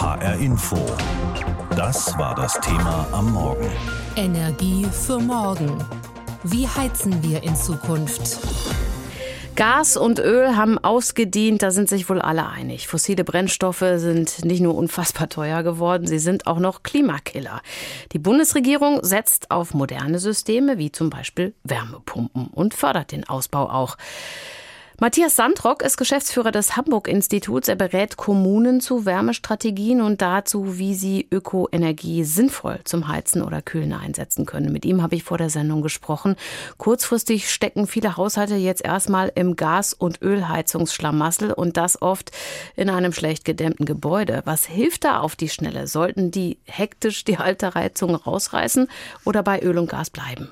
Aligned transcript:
HR 0.00 0.36
Info. 0.36 0.78
Das 1.76 2.16
war 2.16 2.34
das 2.34 2.58
Thema 2.60 3.06
am 3.12 3.32
Morgen. 3.34 3.70
Energie 4.16 4.86
für 4.86 5.18
morgen. 5.18 5.76
Wie 6.42 6.66
heizen 6.66 7.22
wir 7.22 7.42
in 7.42 7.54
Zukunft? 7.54 8.38
Gas 9.56 9.98
und 9.98 10.18
Öl 10.18 10.56
haben 10.56 10.78
ausgedient, 10.78 11.62
da 11.62 11.70
sind 11.70 11.90
sich 11.90 12.08
wohl 12.08 12.22
alle 12.22 12.48
einig. 12.48 12.88
Fossile 12.88 13.24
Brennstoffe 13.24 13.84
sind 13.96 14.42
nicht 14.42 14.62
nur 14.62 14.74
unfassbar 14.74 15.28
teuer 15.28 15.62
geworden, 15.62 16.06
sie 16.06 16.18
sind 16.18 16.46
auch 16.46 16.60
noch 16.60 16.82
Klimakiller. 16.82 17.60
Die 18.12 18.18
Bundesregierung 18.18 19.00
setzt 19.02 19.50
auf 19.50 19.74
moderne 19.74 20.18
Systeme 20.18 20.78
wie 20.78 20.92
zum 20.92 21.10
Beispiel 21.10 21.52
Wärmepumpen 21.64 22.46
und 22.46 22.72
fördert 22.72 23.12
den 23.12 23.28
Ausbau 23.28 23.68
auch. 23.68 23.98
Matthias 25.02 25.34
Sandrock 25.34 25.82
ist 25.82 25.96
Geschäftsführer 25.96 26.52
des 26.52 26.76
Hamburg-Instituts. 26.76 27.68
Er 27.68 27.74
berät 27.76 28.18
Kommunen 28.18 28.82
zu 28.82 29.06
Wärmestrategien 29.06 30.02
und 30.02 30.20
dazu, 30.20 30.76
wie 30.76 30.94
sie 30.94 31.26
Ökoenergie 31.32 32.22
sinnvoll 32.22 32.80
zum 32.84 33.08
Heizen 33.08 33.40
oder 33.40 33.62
Kühlen 33.62 33.94
einsetzen 33.94 34.44
können. 34.44 34.70
Mit 34.74 34.84
ihm 34.84 35.02
habe 35.02 35.14
ich 35.14 35.24
vor 35.24 35.38
der 35.38 35.48
Sendung 35.48 35.80
gesprochen. 35.80 36.36
Kurzfristig 36.76 37.48
stecken 37.48 37.86
viele 37.86 38.18
Haushalte 38.18 38.56
jetzt 38.56 38.84
erstmal 38.84 39.32
im 39.34 39.56
Gas- 39.56 39.94
und 39.94 40.20
Ölheizungsschlamassel 40.20 41.54
und 41.54 41.78
das 41.78 42.02
oft 42.02 42.30
in 42.76 42.90
einem 42.90 43.14
schlecht 43.14 43.46
gedämmten 43.46 43.86
Gebäude. 43.86 44.42
Was 44.44 44.66
hilft 44.66 45.04
da 45.04 45.20
auf 45.20 45.34
die 45.34 45.48
Schnelle? 45.48 45.86
Sollten 45.86 46.30
die 46.30 46.58
hektisch 46.66 47.24
die 47.24 47.38
alte 47.38 47.72
Heizung 47.72 48.16
rausreißen 48.16 48.86
oder 49.24 49.42
bei 49.42 49.62
Öl 49.62 49.78
und 49.78 49.88
Gas 49.88 50.10
bleiben? 50.10 50.50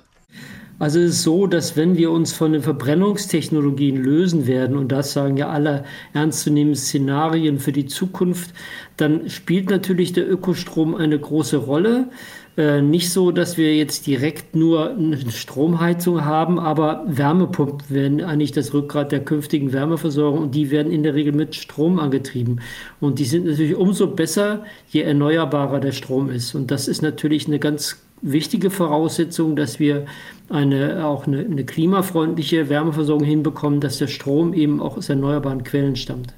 Also 0.78 1.00
es 1.00 1.10
ist 1.10 1.22
so, 1.24 1.48
dass 1.48 1.76
wenn 1.76 1.96
wir 1.96 2.12
uns 2.12 2.32
von 2.32 2.52
den 2.52 2.62
Verbrennungstechnologien 2.62 3.96
lösen 3.96 4.46
werden, 4.46 4.76
und 4.76 4.92
das 4.92 5.12
sagen 5.12 5.36
ja 5.36 5.48
alle 5.48 5.84
ernstzunehmenden 6.14 6.80
Szenarien 6.80 7.58
für 7.58 7.72
die 7.72 7.86
Zukunft, 7.86 8.54
dann 8.96 9.28
spielt 9.28 9.70
natürlich 9.70 10.12
der 10.12 10.30
Ökostrom 10.30 10.94
eine 10.94 11.18
große 11.18 11.56
Rolle. 11.56 12.10
Äh, 12.56 12.80
nicht 12.80 13.10
so, 13.10 13.32
dass 13.32 13.56
wir 13.56 13.74
jetzt 13.74 14.06
direkt 14.06 14.54
nur 14.54 14.90
eine 14.90 15.18
Stromheizung 15.32 16.24
haben, 16.24 16.60
aber 16.60 17.04
Wärmepumpen 17.08 17.90
werden 17.90 18.22
eigentlich 18.22 18.52
das 18.52 18.72
Rückgrat 18.72 19.10
der 19.10 19.24
künftigen 19.24 19.72
Wärmeversorgung 19.72 20.42
und 20.44 20.54
die 20.54 20.70
werden 20.70 20.92
in 20.92 21.02
der 21.02 21.14
Regel 21.14 21.32
mit 21.32 21.56
Strom 21.56 21.98
angetrieben. 21.98 22.60
Und 23.00 23.18
die 23.18 23.24
sind 23.24 23.46
natürlich 23.46 23.74
umso 23.74 24.06
besser, 24.06 24.64
je 24.90 25.02
erneuerbarer 25.02 25.80
der 25.80 25.92
Strom 25.92 26.30
ist. 26.30 26.54
Und 26.54 26.70
das 26.70 26.86
ist 26.86 27.02
natürlich 27.02 27.48
eine 27.48 27.58
ganz 27.58 27.96
wichtige 28.22 28.70
Voraussetzung, 28.70 29.56
dass 29.56 29.78
wir 29.78 30.06
eine, 30.50 31.04
auch 31.04 31.26
eine, 31.26 31.40
eine, 31.40 31.64
klimafreundliche 31.64 32.68
Wärmeversorgung 32.68 33.24
hinbekommen, 33.24 33.80
dass 33.80 33.98
der 33.98 34.06
Strom 34.06 34.54
eben 34.54 34.80
auch 34.80 34.96
aus 34.96 35.08
erneuerbaren 35.08 35.62
Quellen 35.62 35.96
stammt. 35.96 36.32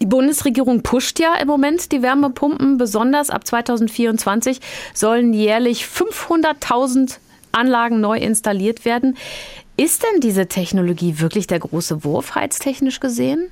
Die 0.00 0.06
Bundesregierung 0.06 0.82
pusht 0.82 1.18
ja 1.18 1.34
im 1.40 1.48
Moment 1.48 1.90
die 1.90 2.02
Wärmepumpen. 2.02 2.78
Besonders 2.78 3.30
ab 3.30 3.46
2024 3.46 4.60
sollen 4.94 5.32
jährlich 5.32 5.84
500.000 5.84 7.18
Anlagen 7.52 8.00
neu 8.00 8.18
installiert 8.18 8.84
werden. 8.84 9.16
Ist 9.76 10.02
denn 10.02 10.20
diese 10.20 10.46
Technologie 10.46 11.18
wirklich 11.18 11.46
der 11.46 11.58
große 11.58 12.04
Wurf, 12.04 12.34
heiztechnisch 12.34 13.00
gesehen? 13.00 13.50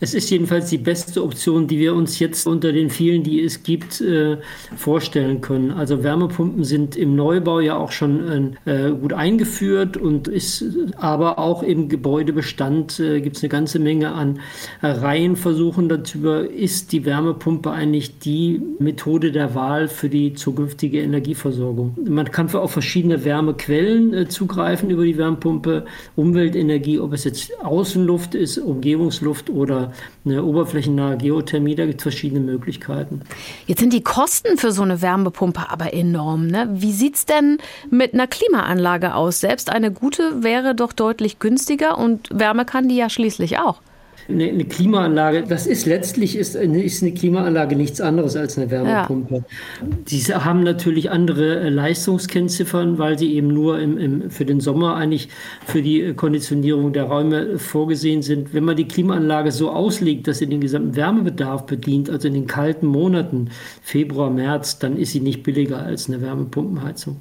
Es 0.00 0.14
ist 0.14 0.30
jedenfalls 0.30 0.70
die 0.70 0.78
beste 0.78 1.22
Option, 1.22 1.66
die 1.66 1.78
wir 1.78 1.94
uns 1.94 2.18
jetzt 2.18 2.46
unter 2.46 2.72
den 2.72 2.90
vielen, 2.90 3.22
die 3.22 3.42
es 3.42 3.62
gibt, 3.62 4.00
äh, 4.00 4.38
vorstellen 4.76 5.40
können. 5.40 5.70
Also 5.70 6.02
Wärmepumpen 6.02 6.64
sind 6.64 6.96
im 6.96 7.16
Neubau 7.16 7.60
ja 7.60 7.76
auch 7.76 7.92
schon 7.92 8.56
äh, 8.64 8.90
gut 8.90 9.12
eingeführt 9.12 9.96
und 9.96 10.28
ist 10.28 10.64
aber 10.96 11.38
auch 11.38 11.62
im 11.62 11.88
Gebäudebestand 11.88 13.00
äh, 13.00 13.20
gibt 13.20 13.36
es 13.36 13.42
eine 13.42 13.50
ganze 13.50 13.78
Menge 13.78 14.12
an 14.12 14.40
Reihenversuchen 14.82 15.88
darüber, 15.88 16.48
ist 16.48 16.92
die 16.92 17.04
Wärmepumpe 17.04 17.70
eigentlich 17.70 18.18
die 18.18 18.60
Methode 18.78 19.32
der 19.32 19.54
Wahl 19.54 19.88
für 19.88 20.08
die 20.08 20.34
zukünftige 20.34 21.00
Energieversorgung. 21.00 21.96
Man 22.08 22.30
kann 22.30 22.48
für 22.48 22.60
auf 22.60 22.72
verschiedene 22.72 23.24
Wärmequellen 23.24 24.28
zugreifen 24.28 24.90
über 24.90 25.04
die 25.04 25.16
Wärmepumpe, 25.16 25.84
Umweltenergie, 26.16 26.98
ob 26.98 27.12
es 27.12 27.24
jetzt 27.24 27.52
Außenluft 27.62 28.34
ist, 28.34 28.58
Umgebungsluft 28.58 29.49
oder 29.50 29.92
eine 30.24 30.44
oberflächennahe 30.44 31.16
Geothermie. 31.16 31.74
Da 31.74 31.86
gibt 31.86 32.00
es 32.00 32.02
verschiedene 32.02 32.40
Möglichkeiten. 32.40 33.22
Jetzt 33.66 33.80
sind 33.80 33.92
die 33.92 34.02
Kosten 34.02 34.56
für 34.56 34.72
so 34.72 34.82
eine 34.82 35.02
Wärmepumpe 35.02 35.70
aber 35.70 35.92
enorm. 35.92 36.46
Ne? 36.46 36.68
Wie 36.72 36.92
sieht 36.92 37.16
es 37.16 37.26
denn 37.26 37.58
mit 37.90 38.14
einer 38.14 38.26
Klimaanlage 38.26 39.14
aus? 39.14 39.40
Selbst 39.40 39.70
eine 39.70 39.90
gute 39.90 40.42
wäre 40.42 40.74
doch 40.74 40.92
deutlich 40.92 41.38
günstiger 41.38 41.98
und 41.98 42.28
Wärme 42.32 42.64
kann 42.64 42.88
die 42.88 42.96
ja 42.96 43.10
schließlich 43.10 43.58
auch 43.58 43.80
eine, 44.28 44.48
eine, 44.48 44.64
Klimaanlage, 44.64 45.44
das 45.48 45.66
ist 45.66 45.86
letztlich 45.86 46.36
ist 46.36 46.56
eine, 46.56 46.82
ist 46.82 47.02
eine 47.02 47.12
Klimaanlage 47.12 47.76
nichts 47.76 48.00
anderes 48.00 48.36
als 48.36 48.56
eine 48.58 48.70
Wärmepumpe. 48.70 49.34
Ja. 49.36 49.86
Diese 50.08 50.44
haben 50.44 50.62
natürlich 50.62 51.10
andere 51.10 51.60
äh, 51.60 51.68
Leistungskennziffern, 51.68 52.98
weil 52.98 53.18
sie 53.18 53.34
eben 53.34 53.48
nur 53.48 53.78
im, 53.78 53.98
im, 53.98 54.30
für 54.30 54.44
den 54.44 54.60
Sommer 54.60 54.96
eigentlich 54.96 55.28
für 55.66 55.82
die 55.82 56.00
äh, 56.00 56.14
Konditionierung 56.14 56.92
der 56.92 57.04
Räume 57.04 57.58
vorgesehen 57.58 58.22
sind. 58.22 58.54
Wenn 58.54 58.64
man 58.64 58.76
die 58.76 58.88
Klimaanlage 58.88 59.52
so 59.52 59.70
auslegt, 59.70 60.28
dass 60.28 60.38
sie 60.38 60.46
den 60.46 60.60
gesamten 60.60 60.96
Wärmebedarf 60.96 61.66
bedient, 61.66 62.10
also 62.10 62.28
in 62.28 62.34
den 62.34 62.46
kalten 62.46 62.86
Monaten, 62.86 63.50
Februar, 63.82 64.30
März, 64.30 64.78
dann 64.78 64.96
ist 64.96 65.12
sie 65.12 65.20
nicht 65.20 65.42
billiger 65.42 65.78
als 65.78 66.08
eine 66.08 66.20
Wärmepumpenheizung. 66.20 67.20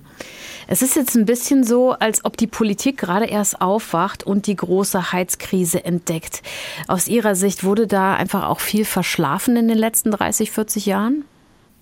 Es 0.72 0.84
ist 0.84 0.96
jetzt 0.96 1.16
ein 1.16 1.25
bisschen 1.25 1.63
so, 1.63 1.94
als 1.94 2.24
ob 2.25 2.38
die 2.38 2.46
Politik 2.46 3.00
gerade 3.00 3.25
erst 3.25 3.59
aufwacht 3.59 4.24
und 4.24 4.46
die 4.46 4.56
große 4.56 5.12
Heizkrise 5.12 5.84
entdeckt. 5.84 6.44
Aus 6.88 7.07
Ihrer 7.07 7.34
Sicht 7.34 7.63
wurde 7.63 7.88
da 7.88 8.13
einfach 8.13 8.47
auch 8.47 8.59
viel 8.59 8.85
verschlafen 8.85 9.58
in 9.58 9.68
den 9.68 9.79
letzten 9.79 10.12
30, 10.12 10.52
40 10.52 10.85
Jahren? 10.85 11.25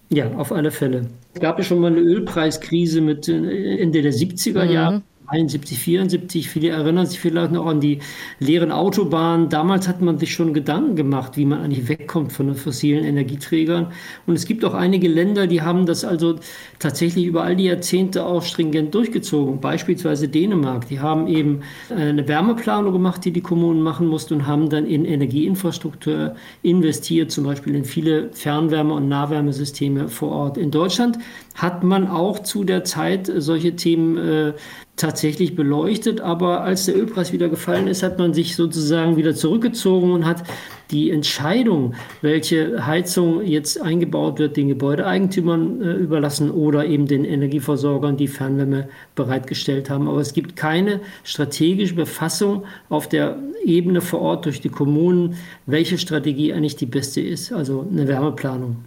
Ja, 0.07 0.31
auf 0.35 0.53
alle 0.53 0.71
Fälle. 0.71 1.07
Es 1.33 1.41
gab 1.41 1.57
ja 1.57 1.65
schon 1.65 1.79
mal 1.79 1.91
eine 1.91 1.99
Ölpreiskrise 1.99 3.01
mit 3.01 3.27
äh, 3.27 3.77
Ende 3.77 4.01
der 4.01 4.13
70er 4.13 4.63
Jahre. 4.63 4.99
Mhm. 4.99 5.03
71, 5.27 5.77
74. 5.77 6.49
Viele 6.49 6.69
erinnern 6.69 7.05
sich 7.05 7.19
vielleicht 7.19 7.51
noch 7.51 7.65
an 7.65 7.81
die 7.81 7.99
leeren 8.39 8.71
Autobahnen. 8.71 9.49
Damals 9.49 9.87
hat 9.87 10.01
man 10.01 10.17
sich 10.17 10.33
schon 10.33 10.53
Gedanken 10.53 10.95
gemacht, 10.95 11.35
wie 11.35 11.45
man 11.45 11.59
eigentlich 11.61 11.89
wegkommt 11.89 12.31
von 12.31 12.47
den 12.47 12.55
fossilen 12.55 13.03
Energieträgern. 13.03 13.91
Und 14.25 14.35
es 14.35 14.45
gibt 14.45 14.63
auch 14.63 14.73
einige 14.73 15.07
Länder, 15.07 15.47
die 15.47 15.61
haben 15.61 15.85
das 15.85 16.05
also 16.05 16.35
tatsächlich 16.79 17.25
über 17.25 17.43
all 17.43 17.55
die 17.55 17.65
Jahrzehnte 17.65 18.25
auch 18.25 18.41
stringent 18.41 18.95
durchgezogen. 18.95 19.59
Beispielsweise 19.59 20.29
Dänemark. 20.29 20.87
Die 20.87 20.99
haben 20.99 21.27
eben 21.27 21.61
eine 21.89 22.27
Wärmeplanung 22.27 22.93
gemacht, 22.93 23.25
die 23.25 23.31
die 23.31 23.41
Kommunen 23.41 23.81
machen 23.81 24.07
mussten 24.07 24.35
und 24.35 24.47
haben 24.47 24.69
dann 24.69 24.85
in 24.85 25.05
Energieinfrastruktur 25.05 26.35
investiert, 26.63 27.31
zum 27.31 27.43
Beispiel 27.43 27.75
in 27.75 27.83
viele 27.83 28.29
Fernwärme- 28.31 28.93
und 28.93 29.09
Nahwärmesysteme 29.09 30.07
vor 30.07 30.31
Ort. 30.31 30.57
In 30.57 30.71
Deutschland 30.71 31.17
hat 31.57 31.83
man 31.83 32.07
auch 32.07 32.39
zu 32.39 32.63
der 32.63 32.83
Zeit 32.83 33.29
solche 33.35 33.75
Themen 33.75 34.17
äh, 34.17 34.53
tatsächlich 34.95 35.55
beleuchtet, 35.55 36.21
aber 36.21 36.61
als 36.61 36.85
der 36.85 36.95
Ölpreis 36.95 37.33
wieder 37.33 37.49
gefallen 37.49 37.87
ist, 37.87 38.03
hat 38.03 38.19
man 38.19 38.33
sich 38.33 38.55
sozusagen 38.55 39.17
wieder 39.17 39.35
zurückgezogen 39.35 40.11
und 40.11 40.25
hat 40.25 40.43
die 40.91 41.11
Entscheidung, 41.11 41.93
welche 42.21 42.85
Heizung 42.85 43.43
jetzt 43.43 43.81
eingebaut 43.81 44.39
wird, 44.39 44.57
den 44.57 44.67
Gebäudeeigentümern 44.69 45.81
äh, 45.81 45.93
überlassen 45.93 46.51
oder 46.51 46.85
eben 46.85 47.07
den 47.07 47.25
Energieversorgern, 47.25 48.17
die 48.17 48.27
Fernwärme 48.27 48.87
bereitgestellt 49.15 49.89
haben. 49.89 50.07
Aber 50.07 50.19
es 50.19 50.33
gibt 50.33 50.55
keine 50.55 51.01
strategische 51.23 51.95
Befassung 51.95 52.63
auf 52.89 53.09
der 53.09 53.37
Ebene 53.63 54.01
vor 54.01 54.21
Ort 54.21 54.45
durch 54.45 54.61
die 54.61 54.69
Kommunen, 54.69 55.35
welche 55.65 55.97
Strategie 55.97 56.53
eigentlich 56.53 56.77
die 56.77 56.85
beste 56.85 57.21
ist, 57.21 57.51
also 57.51 57.85
eine 57.91 58.07
Wärmeplanung. 58.07 58.77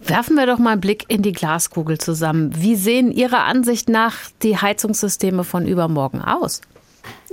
Werfen 0.00 0.36
wir 0.36 0.46
doch 0.46 0.58
mal 0.58 0.72
einen 0.72 0.80
Blick 0.80 1.04
in 1.08 1.22
die 1.22 1.32
Glaskugel 1.32 1.98
zusammen. 1.98 2.52
Wie 2.56 2.76
sehen 2.76 3.10
Ihrer 3.10 3.44
Ansicht 3.44 3.88
nach 3.88 4.14
die 4.42 4.56
Heizungssysteme 4.56 5.44
von 5.44 5.66
übermorgen 5.66 6.20
aus? 6.20 6.60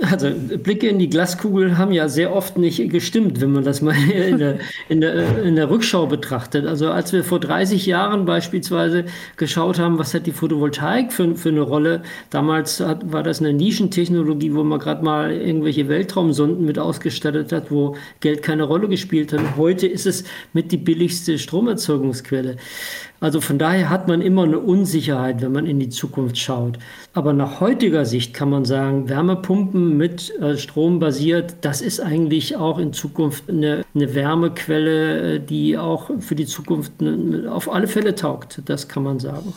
Also 0.02 0.30
Blicke 0.30 0.88
in 0.88 0.98
die 0.98 1.08
Glaskugel 1.08 1.78
haben 1.78 1.90
ja 1.90 2.08
sehr 2.08 2.34
oft 2.34 2.58
nicht 2.58 2.90
gestimmt, 2.90 3.40
wenn 3.40 3.52
man 3.52 3.64
das 3.64 3.80
mal 3.80 3.94
in 4.10 4.38
der, 4.38 4.58
in 4.90 5.00
der, 5.00 5.42
in 5.42 5.56
der 5.56 5.70
Rückschau 5.70 6.06
betrachtet. 6.06 6.66
Also 6.66 6.90
als 6.90 7.14
wir 7.14 7.24
vor 7.24 7.40
30 7.40 7.86
Jahren 7.86 8.26
beispielsweise 8.26 9.06
geschaut 9.38 9.78
haben, 9.78 9.98
was 9.98 10.12
hat 10.12 10.26
die 10.26 10.32
Photovoltaik 10.32 11.14
für, 11.14 11.34
für 11.34 11.48
eine 11.48 11.62
Rolle, 11.62 12.02
damals 12.28 12.80
hat, 12.80 13.10
war 13.10 13.22
das 13.22 13.40
eine 13.40 13.54
Nischentechnologie, 13.54 14.52
wo 14.52 14.64
man 14.64 14.78
gerade 14.78 15.02
mal 15.02 15.32
irgendwelche 15.32 15.88
Weltraumsonden 15.88 16.66
mit 16.66 16.78
ausgestattet 16.78 17.50
hat, 17.52 17.70
wo 17.70 17.96
Geld 18.20 18.42
keine 18.42 18.64
Rolle 18.64 18.88
gespielt 18.88 19.32
hat. 19.32 19.56
Heute 19.56 19.86
ist 19.86 20.06
es 20.06 20.24
mit 20.52 20.72
die 20.72 20.76
billigste 20.76 21.38
Stromerzeugungsquelle. 21.38 22.56
Also 23.26 23.40
von 23.40 23.58
daher 23.58 23.90
hat 23.90 24.06
man 24.06 24.22
immer 24.22 24.44
eine 24.44 24.60
Unsicherheit, 24.60 25.42
wenn 25.42 25.50
man 25.50 25.66
in 25.66 25.80
die 25.80 25.88
Zukunft 25.88 26.38
schaut. 26.38 26.78
Aber 27.12 27.32
nach 27.32 27.58
heutiger 27.58 28.04
Sicht 28.04 28.34
kann 28.34 28.50
man 28.50 28.64
sagen, 28.64 29.08
Wärmepumpen 29.08 29.96
mit 29.96 30.32
äh, 30.38 30.56
Strom 30.56 31.00
basiert, 31.00 31.56
das 31.62 31.80
ist 31.80 31.98
eigentlich 31.98 32.54
auch 32.54 32.78
in 32.78 32.92
Zukunft 32.92 33.50
eine, 33.50 33.84
eine 33.96 34.14
Wärmequelle, 34.14 35.34
äh, 35.34 35.40
die 35.40 35.76
auch 35.76 36.08
für 36.20 36.36
die 36.36 36.46
Zukunft 36.46 36.92
auf 37.48 37.68
alle 37.68 37.88
Fälle 37.88 38.14
taugt. 38.14 38.62
Das 38.66 38.86
kann 38.86 39.02
man 39.02 39.18
sagen. 39.18 39.54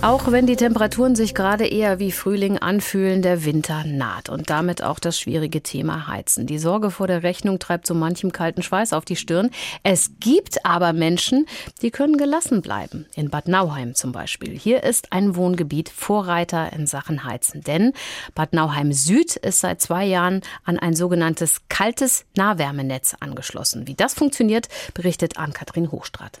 Auch 0.00 0.30
wenn 0.30 0.46
die 0.46 0.54
Temperaturen 0.54 1.16
sich 1.16 1.34
gerade 1.34 1.66
eher 1.66 1.98
wie 1.98 2.12
Frühling 2.12 2.56
anfühlen, 2.56 3.20
der 3.20 3.44
Winter 3.44 3.82
naht 3.84 4.28
und 4.28 4.48
damit 4.48 4.80
auch 4.80 5.00
das 5.00 5.18
schwierige 5.18 5.60
Thema 5.60 6.06
Heizen. 6.06 6.46
Die 6.46 6.60
Sorge 6.60 6.92
vor 6.92 7.08
der 7.08 7.24
Rechnung 7.24 7.58
treibt 7.58 7.84
so 7.84 7.94
manchem 7.94 8.30
kalten 8.30 8.62
Schweiß 8.62 8.92
auf 8.92 9.04
die 9.04 9.16
Stirn. 9.16 9.50
Es 9.82 10.12
gibt 10.20 10.64
aber 10.64 10.92
Menschen, 10.92 11.46
die 11.82 11.90
können 11.90 12.16
gelassen 12.16 12.62
bleiben. 12.62 13.06
In 13.16 13.28
Bad 13.28 13.48
Nauheim 13.48 13.96
zum 13.96 14.12
Beispiel. 14.12 14.56
Hier 14.56 14.84
ist 14.84 15.12
ein 15.12 15.34
Wohngebiet 15.34 15.88
Vorreiter 15.88 16.72
in 16.72 16.86
Sachen 16.86 17.24
Heizen. 17.24 17.62
Denn 17.62 17.92
Bad 18.36 18.52
Nauheim 18.52 18.92
Süd 18.92 19.34
ist 19.34 19.58
seit 19.58 19.82
zwei 19.82 20.04
Jahren 20.04 20.42
an 20.62 20.78
ein 20.78 20.94
sogenanntes 20.94 21.62
kaltes 21.68 22.24
Nahwärmenetz 22.36 23.16
angeschlossen. 23.18 23.88
Wie 23.88 23.94
das 23.94 24.14
funktioniert, 24.14 24.68
berichtet 24.94 25.38
Ann-Kathrin 25.38 25.90
Hochstrat. 25.90 26.38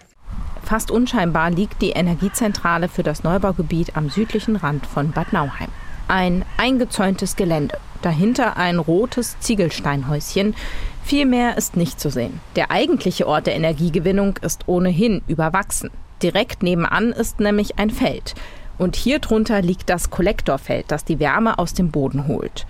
Fast 0.62 0.90
unscheinbar 0.90 1.50
liegt 1.50 1.80
die 1.80 1.90
Energiezentrale 1.90 2.88
für 2.88 3.02
das 3.02 3.24
Neubaugebiet 3.24 3.96
am 3.96 4.10
südlichen 4.10 4.56
Rand 4.56 4.86
von 4.86 5.12
Bad 5.12 5.32
Nauheim. 5.32 5.68
Ein 6.08 6.44
eingezäuntes 6.56 7.36
Gelände. 7.36 7.78
Dahinter 8.02 8.56
ein 8.56 8.78
rotes 8.78 9.38
Ziegelsteinhäuschen. 9.40 10.54
Viel 11.02 11.26
mehr 11.26 11.56
ist 11.56 11.76
nicht 11.76 11.98
zu 11.98 12.10
sehen. 12.10 12.40
Der 12.54 12.70
eigentliche 12.70 13.26
Ort 13.26 13.46
der 13.46 13.56
Energiegewinnung 13.56 14.38
ist 14.42 14.64
ohnehin 14.66 15.22
überwachsen. 15.26 15.90
Direkt 16.22 16.62
nebenan 16.62 17.12
ist 17.12 17.40
nämlich 17.40 17.78
ein 17.78 17.90
Feld. 17.90 18.34
Und 18.76 18.94
hier 18.94 19.18
drunter 19.18 19.62
liegt 19.62 19.88
das 19.88 20.10
Kollektorfeld, 20.10 20.86
das 20.88 21.04
die 21.04 21.18
Wärme 21.18 21.58
aus 21.58 21.74
dem 21.74 21.90
Boden 21.90 22.28
holt. 22.28 22.66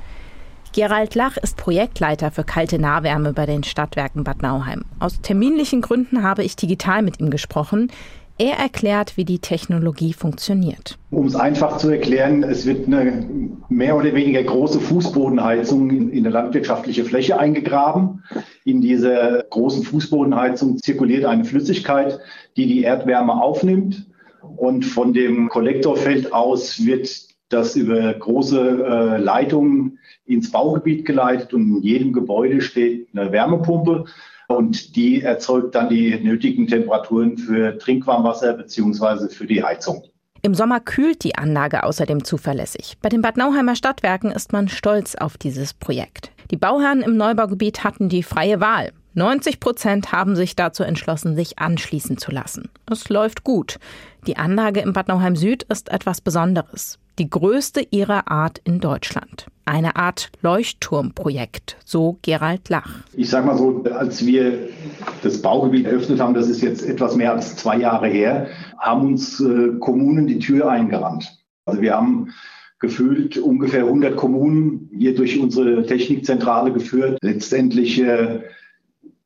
Gerald 0.72 1.14
Lach 1.14 1.36
ist 1.36 1.56
Projektleiter 1.56 2.30
für 2.30 2.44
kalte 2.44 2.78
Nahwärme 2.78 3.32
bei 3.32 3.46
den 3.46 3.64
Stadtwerken 3.64 4.24
Bad 4.24 4.42
Nauheim. 4.42 4.84
Aus 4.98 5.20
terminlichen 5.20 5.80
Gründen 5.80 6.22
habe 6.22 6.44
ich 6.44 6.56
digital 6.56 7.02
mit 7.02 7.20
ihm 7.20 7.30
gesprochen. 7.30 7.90
Er 8.40 8.56
erklärt, 8.56 9.16
wie 9.16 9.24
die 9.24 9.40
Technologie 9.40 10.12
funktioniert. 10.12 10.96
Um 11.10 11.26
es 11.26 11.34
einfach 11.34 11.78
zu 11.78 11.90
erklären, 11.90 12.44
es 12.44 12.66
wird 12.66 12.86
eine 12.86 13.28
mehr 13.68 13.96
oder 13.96 14.14
weniger 14.14 14.44
große 14.44 14.78
Fußbodenheizung 14.78 15.90
in, 15.90 16.10
in 16.10 16.24
eine 16.24 16.30
landwirtschaftliche 16.30 17.04
Fläche 17.04 17.38
eingegraben. 17.38 18.22
In 18.64 18.80
dieser 18.80 19.42
großen 19.50 19.82
Fußbodenheizung 19.82 20.78
zirkuliert 20.78 21.24
eine 21.24 21.44
Flüssigkeit, 21.44 22.20
die 22.56 22.68
die 22.68 22.82
Erdwärme 22.82 23.42
aufnimmt. 23.42 24.06
Und 24.56 24.84
von 24.84 25.12
dem 25.12 25.48
Kollektorfeld 25.48 26.32
aus 26.32 26.86
wird 26.86 27.27
das 27.48 27.76
über 27.76 28.12
große 28.14 28.60
äh, 28.60 29.16
Leitungen 29.18 29.98
ins 30.26 30.50
Baugebiet 30.50 31.06
geleitet 31.06 31.54
und 31.54 31.76
in 31.76 31.82
jedem 31.82 32.12
Gebäude 32.12 32.60
steht 32.60 33.08
eine 33.14 33.32
Wärmepumpe 33.32 34.04
und 34.48 34.96
die 34.96 35.22
erzeugt 35.22 35.74
dann 35.74 35.88
die 35.88 36.18
nötigen 36.18 36.66
Temperaturen 36.66 37.36
für 37.36 37.78
Trinkwarmwasser 37.78 38.54
beziehungsweise 38.54 39.28
für 39.28 39.46
die 39.46 39.62
Heizung. 39.62 40.04
Im 40.40 40.54
Sommer 40.54 40.80
kühlt 40.80 41.24
die 41.24 41.34
Anlage 41.34 41.82
außerdem 41.82 42.22
zuverlässig. 42.24 42.96
Bei 43.02 43.08
den 43.08 43.22
Bad 43.22 43.36
Nauheimer 43.36 43.74
Stadtwerken 43.74 44.30
ist 44.30 44.52
man 44.52 44.68
stolz 44.68 45.16
auf 45.16 45.36
dieses 45.36 45.74
Projekt. 45.74 46.30
Die 46.50 46.56
Bauherren 46.56 47.02
im 47.02 47.16
Neubaugebiet 47.16 47.82
hatten 47.82 48.08
die 48.08 48.22
freie 48.22 48.60
Wahl. 48.60 48.92
90 49.18 49.60
Prozent 49.60 50.12
haben 50.12 50.34
sich 50.34 50.56
dazu 50.56 50.82
entschlossen, 50.82 51.36
sich 51.36 51.58
anschließen 51.58 52.16
zu 52.16 52.30
lassen. 52.30 52.70
Es 52.90 53.08
läuft 53.10 53.44
gut. 53.44 53.78
Die 54.26 54.36
Anlage 54.36 54.80
im 54.80 54.92
Bad 54.92 55.08
Nauheim 55.08 55.36
Süd 55.36 55.64
ist 55.64 55.90
etwas 55.90 56.20
Besonderes 56.20 56.98
die 57.18 57.28
größte 57.28 57.84
ihrer 57.90 58.30
Art 58.30 58.60
in 58.64 58.80
Deutschland. 58.80 59.46
Eine 59.64 59.96
Art 59.96 60.30
Leuchtturmprojekt, 60.40 61.76
so 61.84 62.18
Gerald 62.22 62.68
Lach. 62.68 62.90
Ich 63.12 63.28
sage 63.28 63.46
mal 63.46 63.58
so, 63.58 63.84
als 63.84 64.24
wir 64.24 64.68
das 65.22 65.42
Baugebiet 65.42 65.86
eröffnet 65.86 66.20
haben, 66.20 66.34
das 66.34 66.48
ist 66.48 66.62
jetzt 66.62 66.86
etwas 66.86 67.16
mehr 67.16 67.32
als 67.32 67.56
zwei 67.56 67.76
Jahre 67.78 68.08
her, 68.08 68.46
haben 68.78 69.06
uns 69.08 69.40
äh, 69.40 69.72
Kommunen 69.80 70.26
die 70.26 70.38
Tür 70.38 70.70
eingerannt. 70.70 71.36
Also 71.66 71.82
wir 71.82 71.94
haben 71.94 72.32
gefühlt 72.78 73.36
ungefähr 73.36 73.84
100 73.84 74.16
Kommunen 74.16 74.88
hier 74.96 75.14
durch 75.14 75.38
unsere 75.38 75.84
Technikzentrale 75.84 76.72
geführt. 76.72 77.18
Letztendlich 77.20 78.00
äh, 78.00 78.40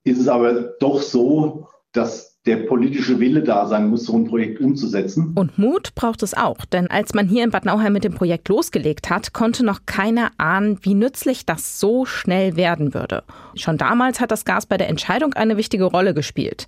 ist 0.04 0.20
es 0.20 0.28
aber 0.28 0.52
doch 0.80 1.00
so, 1.00 1.68
dass 1.92 2.32
der 2.44 2.56
politische 2.56 3.20
Wille 3.20 3.42
da 3.42 3.66
sein 3.66 3.88
muss, 3.88 4.04
so 4.04 4.16
ein 4.16 4.24
Projekt 4.24 4.60
umzusetzen. 4.60 5.32
Und 5.36 5.58
Mut 5.58 5.94
braucht 5.94 6.24
es 6.24 6.34
auch, 6.34 6.64
denn 6.64 6.90
als 6.90 7.14
man 7.14 7.28
hier 7.28 7.44
in 7.44 7.50
Bad 7.50 7.64
Nauheim 7.64 7.92
mit 7.92 8.02
dem 8.02 8.14
Projekt 8.14 8.48
losgelegt 8.48 9.10
hat, 9.10 9.32
konnte 9.32 9.64
noch 9.64 9.80
keiner 9.86 10.32
ahnen, 10.38 10.78
wie 10.82 10.94
nützlich 10.94 11.46
das 11.46 11.78
so 11.78 12.04
schnell 12.04 12.56
werden 12.56 12.94
würde. 12.94 13.22
Schon 13.54 13.78
damals 13.78 14.18
hat 14.18 14.32
das 14.32 14.44
Gas 14.44 14.66
bei 14.66 14.76
der 14.76 14.88
Entscheidung 14.88 15.34
eine 15.34 15.56
wichtige 15.56 15.84
Rolle 15.84 16.14
gespielt. 16.14 16.66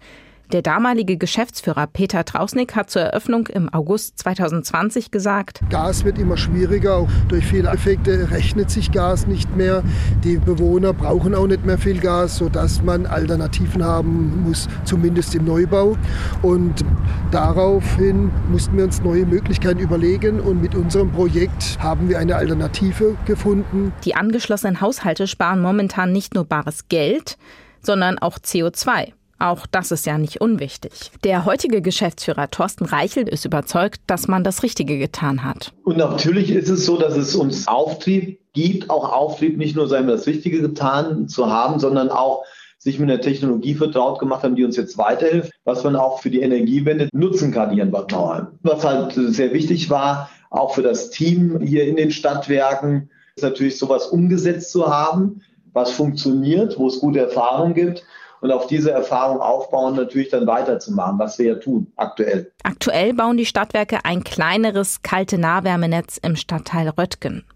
Der 0.52 0.60
damalige 0.62 1.16
Geschäftsführer 1.16 1.86
Peter 1.86 2.24
Trausnick 2.24 2.76
hat 2.76 2.90
zur 2.90 3.02
Eröffnung 3.02 3.46
im 3.46 3.72
August 3.72 4.18
2020 4.18 5.10
gesagt, 5.10 5.60
Gas 5.70 6.04
wird 6.04 6.18
immer 6.18 6.36
schwieriger, 6.36 6.96
auch 6.98 7.08
durch 7.28 7.44
viele 7.46 7.70
Effekte 7.70 8.30
rechnet 8.30 8.70
sich 8.70 8.92
Gas 8.92 9.26
nicht 9.26 9.56
mehr. 9.56 9.82
Die 10.22 10.36
Bewohner 10.36 10.92
brauchen 10.92 11.34
auch 11.34 11.46
nicht 11.46 11.64
mehr 11.64 11.78
viel 11.78 11.98
Gas, 11.98 12.36
sodass 12.36 12.82
man 12.82 13.06
Alternativen 13.06 13.82
haben 13.82 14.44
muss, 14.44 14.68
zumindest 14.84 15.34
im 15.34 15.46
Neubau. 15.46 15.96
Und 16.42 16.84
daraufhin 17.30 18.30
mussten 18.50 18.76
wir 18.76 18.84
uns 18.84 19.02
neue 19.02 19.24
Möglichkeiten 19.24 19.80
überlegen 19.80 20.40
und 20.40 20.60
mit 20.60 20.74
unserem 20.74 21.10
Projekt 21.10 21.78
haben 21.80 22.08
wir 22.08 22.18
eine 22.18 22.36
Alternative 22.36 23.16
gefunden. 23.24 23.92
Die 24.04 24.14
angeschlossenen 24.14 24.80
Haushalte 24.82 25.26
sparen 25.26 25.62
momentan 25.62 26.12
nicht 26.12 26.34
nur 26.34 26.44
bares 26.44 26.88
Geld, 26.88 27.38
sondern 27.80 28.18
auch 28.18 28.38
CO2. 28.38 29.12
Auch 29.38 29.66
das 29.66 29.90
ist 29.90 30.06
ja 30.06 30.18
nicht 30.18 30.40
unwichtig. 30.40 31.10
Der 31.24 31.44
heutige 31.44 31.82
Geschäftsführer 31.82 32.50
Thorsten 32.50 32.84
Reichel 32.84 33.28
ist 33.28 33.44
überzeugt, 33.44 34.00
dass 34.06 34.28
man 34.28 34.44
das 34.44 34.62
Richtige 34.62 34.98
getan 34.98 35.44
hat. 35.44 35.72
Und 35.84 35.96
natürlich 35.96 36.50
ist 36.50 36.68
es 36.68 36.86
so, 36.86 36.96
dass 36.96 37.16
es 37.16 37.34
uns 37.34 37.66
Auftrieb 37.68 38.40
gibt, 38.52 38.90
auch 38.90 39.12
Auftrieb, 39.12 39.58
nicht 39.58 39.76
nur 39.76 39.88
sein, 39.88 40.06
das 40.06 40.26
Richtige 40.26 40.60
getan 40.60 41.28
zu 41.28 41.50
haben, 41.50 41.80
sondern 41.80 42.08
auch 42.10 42.44
sich 42.78 42.98
mit 42.98 43.10
einer 43.10 43.20
Technologie 43.20 43.74
vertraut 43.74 44.18
gemacht 44.18 44.42
haben, 44.42 44.56
die 44.56 44.64
uns 44.64 44.76
jetzt 44.76 44.98
weiterhilft, 44.98 45.52
was 45.64 45.82
man 45.84 45.96
auch 45.96 46.20
für 46.20 46.30
die 46.30 46.40
Energiewende 46.40 47.08
nutzen 47.12 47.50
kann 47.50 47.70
hier 47.70 47.82
in 47.82 47.90
Bad 47.90 48.12
Nauheim. 48.12 48.48
Was 48.62 48.84
halt 48.84 49.14
sehr 49.14 49.52
wichtig 49.52 49.90
war, 49.90 50.30
auch 50.50 50.74
für 50.74 50.82
das 50.82 51.10
Team 51.10 51.60
hier 51.60 51.86
in 51.86 51.96
den 51.96 52.10
Stadtwerken, 52.10 53.10
ist 53.36 53.42
natürlich 53.42 53.78
sowas 53.78 54.06
umgesetzt 54.06 54.70
zu 54.70 54.86
haben, 54.86 55.40
was 55.72 55.90
funktioniert, 55.90 56.78
wo 56.78 56.86
es 56.86 57.00
gute 57.00 57.20
Erfahrungen 57.20 57.74
gibt 57.74 58.04
und 58.44 58.52
auf 58.52 58.66
diese 58.66 58.90
Erfahrung 58.90 59.40
aufbauen, 59.40 59.96
natürlich 59.96 60.28
dann 60.28 60.46
weiterzumachen, 60.46 61.18
was 61.18 61.38
wir 61.38 61.46
ja 61.46 61.54
tun 61.54 61.90
aktuell. 61.96 62.52
Aktuell 62.62 63.14
bauen 63.14 63.38
die 63.38 63.46
Stadtwerke 63.46 64.04
ein 64.04 64.22
kleineres 64.22 65.00
kalte 65.00 65.38
Nahwärmenetz 65.38 66.18
im 66.18 66.36
Stadtteil 66.36 66.90
Röttgen. 66.90 67.46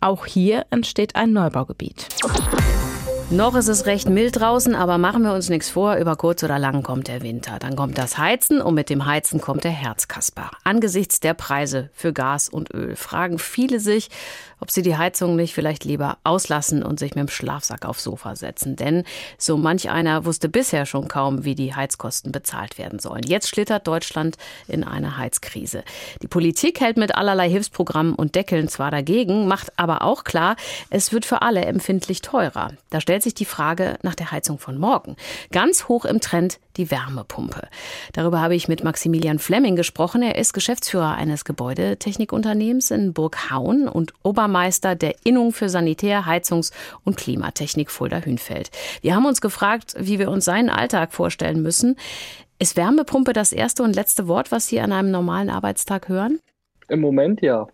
Auch 0.00 0.24
hier 0.24 0.64
entsteht 0.70 1.16
ein 1.16 1.34
Neubaugebiet. 1.34 2.08
Noch 3.32 3.54
ist 3.54 3.68
es 3.68 3.86
recht 3.86 4.10
mild 4.10 4.38
draußen, 4.38 4.74
aber 4.74 4.98
machen 4.98 5.22
wir 5.22 5.32
uns 5.32 5.48
nichts 5.48 5.70
vor, 5.70 5.96
über 5.96 6.16
kurz 6.16 6.44
oder 6.44 6.58
lang 6.58 6.82
kommt 6.82 7.08
der 7.08 7.22
Winter. 7.22 7.58
Dann 7.58 7.76
kommt 7.76 7.96
das 7.96 8.18
Heizen 8.18 8.60
und 8.60 8.74
mit 8.74 8.90
dem 8.90 9.06
Heizen 9.06 9.40
kommt 9.40 9.64
der 9.64 9.70
Herzkasper. 9.70 10.50
Angesichts 10.64 11.18
der 11.18 11.32
Preise 11.32 11.88
für 11.94 12.12
Gas 12.12 12.50
und 12.50 12.74
Öl 12.74 12.94
fragen 12.94 13.38
viele 13.38 13.80
sich, 13.80 14.10
ob 14.60 14.70
sie 14.70 14.82
die 14.82 14.96
Heizung 14.96 15.34
nicht 15.34 15.54
vielleicht 15.54 15.84
lieber 15.84 16.18
auslassen 16.22 16.84
und 16.84 17.00
sich 17.00 17.16
mit 17.16 17.26
dem 17.26 17.28
Schlafsack 17.28 17.84
aufs 17.84 18.04
Sofa 18.04 18.36
setzen. 18.36 18.76
Denn 18.76 19.02
so 19.36 19.56
manch 19.56 19.90
einer 19.90 20.24
wusste 20.24 20.48
bisher 20.48 20.86
schon 20.86 21.08
kaum, 21.08 21.44
wie 21.44 21.56
die 21.56 21.74
Heizkosten 21.74 22.30
bezahlt 22.30 22.78
werden 22.78 23.00
sollen. 23.00 23.24
Jetzt 23.26 23.48
schlittert 23.48 23.88
Deutschland 23.88 24.36
in 24.68 24.84
eine 24.84 25.16
Heizkrise. 25.16 25.82
Die 26.22 26.28
Politik 26.28 26.80
hält 26.80 26.96
mit 26.96 27.16
allerlei 27.16 27.50
Hilfsprogrammen 27.50 28.14
und 28.14 28.36
Deckeln 28.36 28.68
zwar 28.68 28.92
dagegen, 28.92 29.48
macht 29.48 29.72
aber 29.76 30.02
auch 30.02 30.22
klar, 30.22 30.54
es 30.90 31.12
wird 31.12 31.24
für 31.24 31.42
alle 31.42 31.64
empfindlich 31.64 32.20
teurer. 32.20 32.72
Da 32.90 33.00
stellt 33.22 33.34
sich 33.34 33.34
die 33.34 33.44
Frage 33.44 33.98
nach 34.02 34.16
der 34.16 34.32
Heizung 34.32 34.58
von 34.58 34.78
morgen. 34.78 35.16
Ganz 35.52 35.86
hoch 35.86 36.04
im 36.04 36.20
Trend 36.20 36.58
die 36.76 36.90
Wärmepumpe. 36.90 37.68
Darüber 38.12 38.40
habe 38.40 38.56
ich 38.56 38.66
mit 38.66 38.82
Maximilian 38.82 39.38
Flemming 39.38 39.76
gesprochen. 39.76 40.22
Er 40.22 40.36
ist 40.36 40.52
Geschäftsführer 40.52 41.14
eines 41.14 41.44
Gebäudetechnikunternehmens 41.44 42.90
in 42.90 43.12
Burghauen 43.12 43.88
und 43.88 44.12
Obermeister 44.24 44.96
der 44.96 45.14
Innung 45.24 45.52
für 45.52 45.68
Sanitär, 45.68 46.26
Heizungs- 46.26 46.72
und 47.04 47.16
Klimatechnik 47.16 47.92
Fulda-Hünfeld. 47.92 48.70
Wir 49.02 49.14
haben 49.14 49.26
uns 49.26 49.40
gefragt, 49.40 49.94
wie 49.98 50.18
wir 50.18 50.28
uns 50.28 50.44
seinen 50.44 50.68
Alltag 50.68 51.12
vorstellen 51.12 51.62
müssen. 51.62 51.94
Ist 52.58 52.76
Wärmepumpe 52.76 53.32
das 53.32 53.52
erste 53.52 53.84
und 53.84 53.94
letzte 53.94 54.26
Wort, 54.26 54.50
was 54.50 54.66
Sie 54.66 54.80
an 54.80 54.90
einem 54.90 55.12
normalen 55.12 55.48
Arbeitstag 55.48 56.08
hören? 56.08 56.40
Im 56.88 57.00
Moment 57.00 57.40
ja. 57.40 57.68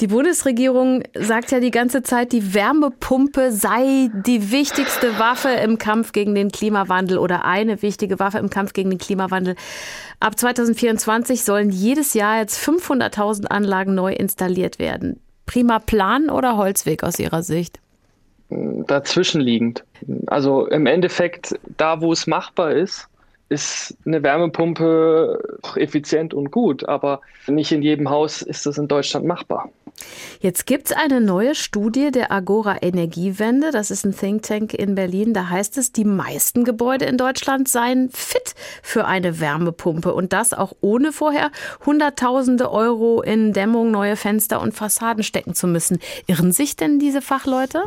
Die 0.00 0.08
Bundesregierung 0.08 1.02
sagt 1.14 1.50
ja 1.50 1.60
die 1.60 1.70
ganze 1.70 2.02
Zeit, 2.02 2.32
die 2.32 2.54
Wärmepumpe 2.54 3.52
sei 3.52 4.10
die 4.12 4.50
wichtigste 4.50 5.18
Waffe 5.18 5.50
im 5.50 5.78
Kampf 5.78 6.12
gegen 6.12 6.34
den 6.34 6.50
Klimawandel 6.50 7.18
oder 7.18 7.44
eine 7.44 7.80
wichtige 7.82 8.18
Waffe 8.18 8.38
im 8.38 8.50
Kampf 8.50 8.72
gegen 8.72 8.90
den 8.90 8.98
Klimawandel. 8.98 9.56
Ab 10.20 10.38
2024 10.38 11.44
sollen 11.44 11.70
jedes 11.70 12.14
Jahr 12.14 12.38
jetzt 12.38 12.58
500.000 12.58 13.46
Anlagen 13.46 13.94
neu 13.94 14.12
installiert 14.12 14.78
werden. 14.78 15.20
Prima 15.46 15.78
Plan 15.78 16.28
oder 16.28 16.56
Holzweg 16.56 17.02
aus 17.04 17.18
Ihrer 17.18 17.42
Sicht? 17.42 17.78
Dazwischen 18.50 19.40
liegend. 19.40 19.84
Also 20.26 20.66
im 20.66 20.86
Endeffekt, 20.86 21.58
da 21.76 22.00
wo 22.00 22.12
es 22.12 22.26
machbar 22.26 22.72
ist, 22.72 23.08
ist 23.48 23.96
eine 24.04 24.22
Wärmepumpe 24.22 25.58
effizient 25.76 26.34
und 26.34 26.50
gut, 26.50 26.88
aber 26.88 27.20
nicht 27.46 27.70
in 27.72 27.82
jedem 27.82 28.10
Haus 28.10 28.42
ist 28.42 28.66
das 28.66 28.78
in 28.78 28.88
Deutschland 28.88 29.26
machbar. 29.26 29.70
Jetzt 30.40 30.66
gibt 30.66 30.90
es 30.90 30.96
eine 30.96 31.20
neue 31.20 31.54
Studie 31.54 32.10
der 32.10 32.30
Agora 32.30 32.82
Energiewende. 32.82 33.70
Das 33.70 33.90
ist 33.90 34.04
ein 34.04 34.14
Think 34.14 34.42
Tank 34.42 34.74
in 34.74 34.94
Berlin. 34.94 35.32
Da 35.32 35.48
heißt 35.48 35.78
es, 35.78 35.92
die 35.92 36.04
meisten 36.04 36.64
Gebäude 36.64 37.06
in 37.06 37.16
Deutschland 37.16 37.68
seien 37.68 38.10
fit 38.10 38.54
für 38.82 39.06
eine 39.06 39.40
Wärmepumpe 39.40 40.12
und 40.12 40.32
das 40.32 40.52
auch 40.52 40.74
ohne 40.80 41.12
vorher 41.12 41.50
Hunderttausende 41.86 42.70
Euro 42.70 43.22
in 43.22 43.52
Dämmung, 43.52 43.90
neue 43.90 44.16
Fenster 44.16 44.60
und 44.60 44.74
Fassaden 44.74 45.22
stecken 45.22 45.54
zu 45.54 45.66
müssen. 45.66 45.98
Irren 46.26 46.52
sich 46.52 46.76
denn 46.76 46.98
diese 46.98 47.22
Fachleute? 47.22 47.84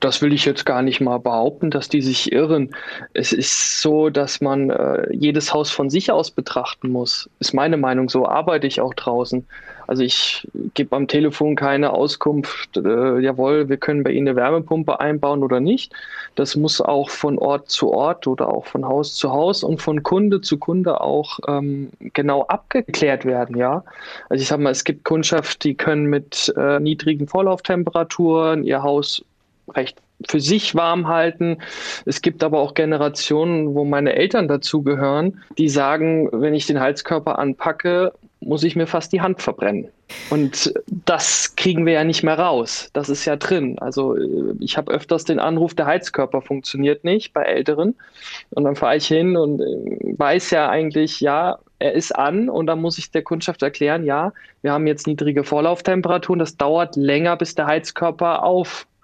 Das 0.00 0.22
will 0.22 0.32
ich 0.32 0.44
jetzt 0.44 0.64
gar 0.64 0.82
nicht 0.82 1.00
mal 1.00 1.18
behaupten, 1.18 1.70
dass 1.70 1.88
die 1.88 2.02
sich 2.02 2.32
irren. 2.32 2.74
Es 3.14 3.32
ist 3.32 3.80
so, 3.80 4.10
dass 4.10 4.40
man 4.40 4.70
äh, 4.70 5.06
jedes 5.12 5.52
Haus 5.52 5.70
von 5.70 5.90
sich 5.90 6.10
aus 6.12 6.30
betrachten 6.30 6.90
muss. 6.90 7.28
Ist 7.40 7.54
meine 7.54 7.76
Meinung. 7.76 8.08
So 8.08 8.26
arbeite 8.26 8.66
ich 8.66 8.80
auch 8.80 8.94
draußen. 8.94 9.46
Also 9.88 10.02
ich 10.02 10.46
gebe 10.74 10.94
am 10.94 11.08
Telefon 11.08 11.56
keine 11.56 11.94
Auskunft, 11.94 12.76
äh, 12.76 13.20
jawohl, 13.20 13.70
wir 13.70 13.78
können 13.78 14.04
bei 14.04 14.10
Ihnen 14.10 14.28
eine 14.28 14.36
Wärmepumpe 14.36 15.00
einbauen 15.00 15.42
oder 15.42 15.60
nicht. 15.60 15.94
Das 16.34 16.56
muss 16.56 16.82
auch 16.82 17.08
von 17.08 17.38
Ort 17.38 17.70
zu 17.70 17.90
Ort 17.90 18.26
oder 18.26 18.52
auch 18.52 18.66
von 18.66 18.86
Haus 18.86 19.14
zu 19.14 19.32
Haus 19.32 19.64
und 19.64 19.80
von 19.80 20.02
Kunde 20.02 20.42
zu 20.42 20.58
Kunde 20.58 21.00
auch 21.00 21.38
ähm, 21.48 21.88
genau 22.12 22.42
abgeklärt 22.44 23.24
werden, 23.24 23.56
ja. 23.56 23.82
Also 24.28 24.42
ich 24.42 24.48
sage 24.48 24.62
mal, 24.62 24.72
es 24.72 24.84
gibt 24.84 25.04
Kundschaft, 25.04 25.64
die 25.64 25.74
können 25.74 26.04
mit 26.04 26.52
äh, 26.58 26.78
niedrigen 26.80 27.26
Vorlauftemperaturen 27.26 28.64
ihr 28.64 28.82
Haus 28.82 29.24
recht 29.70 30.00
für 30.28 30.40
sich 30.40 30.74
warm 30.74 31.08
halten. 31.08 31.58
Es 32.04 32.22
gibt 32.22 32.42
aber 32.42 32.58
auch 32.58 32.74
Generationen, 32.74 33.74
wo 33.74 33.84
meine 33.84 34.14
Eltern 34.14 34.48
dazugehören, 34.48 35.42
die 35.56 35.68
sagen, 35.68 36.28
wenn 36.32 36.54
ich 36.54 36.66
den 36.66 36.80
Heizkörper 36.80 37.38
anpacke, 37.38 38.12
muss 38.40 38.62
ich 38.62 38.76
mir 38.76 38.86
fast 38.86 39.12
die 39.12 39.20
Hand 39.20 39.42
verbrennen. 39.42 39.88
Und 40.30 40.72
das 40.86 41.54
kriegen 41.56 41.86
wir 41.86 41.92
ja 41.94 42.04
nicht 42.04 42.22
mehr 42.22 42.38
raus. 42.38 42.88
Das 42.92 43.08
ist 43.08 43.24
ja 43.24 43.36
drin. 43.36 43.78
Also 43.78 44.16
ich 44.60 44.76
habe 44.76 44.92
öfters 44.92 45.24
den 45.24 45.38
Anruf, 45.38 45.74
der 45.74 45.86
Heizkörper 45.86 46.40
funktioniert 46.40 47.04
nicht 47.04 47.32
bei 47.32 47.42
Älteren. 47.42 47.94
Und 48.50 48.64
dann 48.64 48.76
fahre 48.76 48.96
ich 48.96 49.06
hin 49.06 49.36
und 49.36 49.60
weiß 49.60 50.50
ja 50.50 50.68
eigentlich, 50.68 51.20
ja, 51.20 51.58
er 51.80 51.92
ist 51.92 52.12
an 52.12 52.48
und 52.48 52.66
dann 52.66 52.80
muss 52.80 52.98
ich 52.98 53.10
der 53.10 53.22
Kundschaft 53.22 53.62
erklären, 53.62 54.04
ja, 54.04 54.32
wir 54.62 54.72
haben 54.72 54.86
jetzt 54.86 55.06
niedrige 55.06 55.44
Vorlauftemperaturen, 55.44 56.40
das 56.40 56.56
dauert 56.56 56.96
länger, 56.96 57.36
bis 57.36 57.54
der 57.54 57.66
Heizkörper 57.66 58.42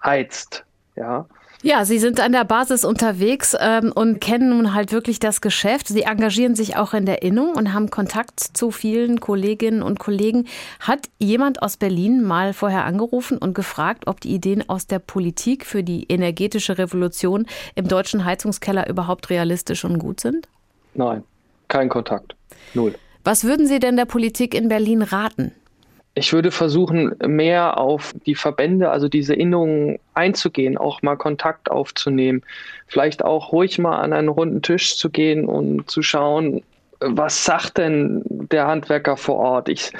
aufheizt. 0.05 0.63
Ja. 0.95 1.25
Ja, 1.61 1.83
Sie 1.83 1.97
sind 1.97 2.19
an 2.19 2.31
der 2.31 2.43
Basis 2.43 2.85
unterwegs 2.85 3.55
ähm, 3.59 3.91
und 3.95 4.21
kennen 4.21 4.49
nun 4.49 4.75
halt 4.75 4.91
wirklich 4.91 5.19
das 5.19 5.41
Geschäft. 5.41 5.87
Sie 5.87 6.03
engagieren 6.03 6.53
sich 6.53 6.75
auch 6.75 6.93
in 6.93 7.07
der 7.07 7.23
Innung 7.23 7.55
und 7.55 7.73
haben 7.73 7.89
Kontakt 7.89 8.39
zu 8.39 8.69
vielen 8.69 9.19
Kolleginnen 9.19 9.81
und 9.81 9.97
Kollegen. 9.97 10.47
Hat 10.79 11.09
jemand 11.17 11.63
aus 11.63 11.77
Berlin 11.77 12.21
mal 12.21 12.53
vorher 12.53 12.85
angerufen 12.85 13.39
und 13.39 13.55
gefragt, 13.55 14.05
ob 14.05 14.21
die 14.21 14.35
Ideen 14.35 14.69
aus 14.69 14.85
der 14.85 14.99
Politik 14.99 15.65
für 15.65 15.81
die 15.81 16.03
energetische 16.03 16.77
Revolution 16.77 17.47
im 17.73 17.87
deutschen 17.87 18.25
Heizungskeller 18.25 18.87
überhaupt 18.87 19.31
realistisch 19.31 19.85
und 19.85 19.97
gut 19.97 20.19
sind? 20.19 20.47
Nein, 20.93 21.23
kein 21.67 21.89
Kontakt. 21.89 22.35
Null. 22.75 22.93
Was 23.23 23.43
würden 23.43 23.65
Sie 23.65 23.79
denn 23.79 23.95
der 23.95 24.05
Politik 24.05 24.53
in 24.53 24.69
Berlin 24.69 25.01
raten? 25.01 25.51
Ich 26.17 26.31
würde 26.31 26.49
versuchen, 26.49 27.13
mehr 27.27 27.77
auf 27.77 28.13
die 28.25 28.35
Verbände, 28.35 28.89
also 28.89 29.09
diese 29.09 29.33
Innungen 29.33 29.99
einzugehen, 30.13 30.77
auch 30.77 31.01
mal 31.01 31.17
Kontakt 31.17 31.69
aufzunehmen. 31.69 32.41
Vielleicht 32.87 33.23
auch 33.23 33.51
ruhig 33.51 33.77
mal 33.79 33.97
an 33.99 34.13
einen 34.13 34.29
runden 34.29 34.61
Tisch 34.61 34.95
zu 34.95 35.09
gehen 35.09 35.45
und 35.45 35.89
zu 35.91 36.01
schauen, 36.01 36.63
was 37.01 37.43
sagt 37.43 37.77
denn 37.77 38.21
der 38.25 38.67
Handwerker 38.67 39.17
vor 39.17 39.35
Ort? 39.35 39.67
Ich, 39.67 39.91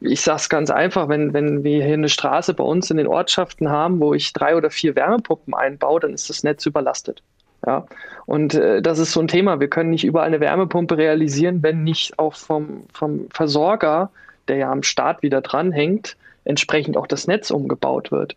ich 0.00 0.20
sage 0.20 0.36
es 0.36 0.48
ganz 0.50 0.70
einfach, 0.70 1.08
wenn, 1.08 1.32
wenn 1.32 1.64
wir 1.64 1.82
hier 1.82 1.94
eine 1.94 2.10
Straße 2.10 2.52
bei 2.52 2.64
uns 2.64 2.90
in 2.90 2.98
den 2.98 3.06
Ortschaften 3.06 3.70
haben, 3.70 3.98
wo 4.00 4.12
ich 4.12 4.34
drei 4.34 4.56
oder 4.56 4.70
vier 4.70 4.94
Wärmepumpen 4.94 5.54
einbaue, 5.54 6.00
dann 6.00 6.12
ist 6.12 6.28
das 6.28 6.42
Netz 6.42 6.66
überlastet. 6.66 7.22
Ja, 7.66 7.86
und 8.26 8.54
äh, 8.54 8.82
das 8.82 8.98
ist 8.98 9.12
so 9.12 9.20
ein 9.20 9.28
Thema. 9.28 9.58
Wir 9.60 9.68
können 9.68 9.90
nicht 9.90 10.04
überall 10.04 10.26
eine 10.26 10.40
Wärmepumpe 10.40 10.98
realisieren, 10.98 11.62
wenn 11.62 11.82
nicht 11.82 12.18
auch 12.18 12.34
vom, 12.34 12.84
vom 12.92 13.28
Versorger 13.30 14.10
der 14.48 14.56
ja 14.56 14.70
am 14.70 14.82
Start 14.82 15.22
wieder 15.22 15.40
dranhängt, 15.40 16.16
entsprechend 16.44 16.96
auch 16.96 17.06
das 17.06 17.26
Netz 17.26 17.50
umgebaut 17.50 18.10
wird. 18.10 18.36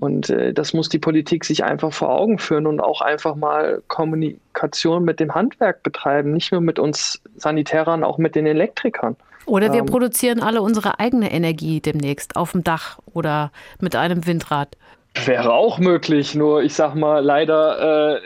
Und 0.00 0.28
äh, 0.30 0.52
das 0.52 0.74
muss 0.74 0.88
die 0.88 0.98
Politik 0.98 1.44
sich 1.44 1.64
einfach 1.64 1.92
vor 1.92 2.10
Augen 2.10 2.38
führen 2.38 2.66
und 2.66 2.80
auch 2.80 3.00
einfach 3.00 3.36
mal 3.36 3.82
Kommunikation 3.88 5.04
mit 5.04 5.20
dem 5.20 5.34
Handwerk 5.34 5.82
betreiben, 5.82 6.32
nicht 6.32 6.52
nur 6.52 6.60
mit 6.60 6.78
uns 6.78 7.22
Sanitärern, 7.36 8.02
auch 8.02 8.18
mit 8.18 8.34
den 8.34 8.46
Elektrikern. 8.46 9.16
Oder 9.46 9.72
wir 9.72 9.80
ähm, 9.80 9.86
produzieren 9.86 10.40
alle 10.40 10.62
unsere 10.62 10.98
eigene 10.98 11.30
Energie 11.30 11.80
demnächst 11.80 12.36
auf 12.36 12.52
dem 12.52 12.64
Dach 12.64 12.98
oder 13.12 13.52
mit 13.80 13.94
einem 13.94 14.26
Windrad. 14.26 14.76
Wäre 15.26 15.52
auch 15.52 15.78
möglich, 15.78 16.34
nur 16.34 16.62
ich 16.62 16.74
sag 16.74 16.94
mal, 16.94 17.20
leider 17.20 18.16
äh, 18.16 18.20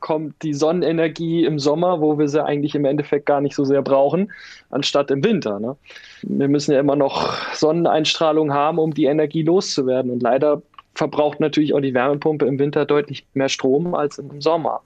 kommt 0.00 0.42
die 0.42 0.54
Sonnenenergie 0.54 1.44
im 1.44 1.58
Sommer, 1.58 2.00
wo 2.00 2.18
wir 2.18 2.28
sie 2.28 2.44
eigentlich 2.44 2.74
im 2.74 2.84
Endeffekt 2.84 3.26
gar 3.26 3.40
nicht 3.40 3.54
so 3.54 3.64
sehr 3.64 3.82
brauchen, 3.82 4.32
anstatt 4.70 5.10
im 5.10 5.24
Winter. 5.24 5.60
Ne? 5.60 5.76
Wir 6.22 6.48
müssen 6.48 6.72
ja 6.72 6.80
immer 6.80 6.96
noch 6.96 7.34
Sonneneinstrahlung 7.54 8.52
haben, 8.52 8.78
um 8.78 8.94
die 8.94 9.04
Energie 9.04 9.42
loszuwerden. 9.42 10.10
Und 10.10 10.22
leider 10.22 10.62
verbraucht 10.94 11.40
natürlich 11.40 11.74
auch 11.74 11.80
die 11.80 11.94
Wärmepumpe 11.94 12.46
im 12.46 12.58
Winter 12.58 12.84
deutlich 12.84 13.26
mehr 13.34 13.48
Strom 13.48 13.94
als 13.94 14.18
im 14.18 14.40
Sommer. 14.40 14.80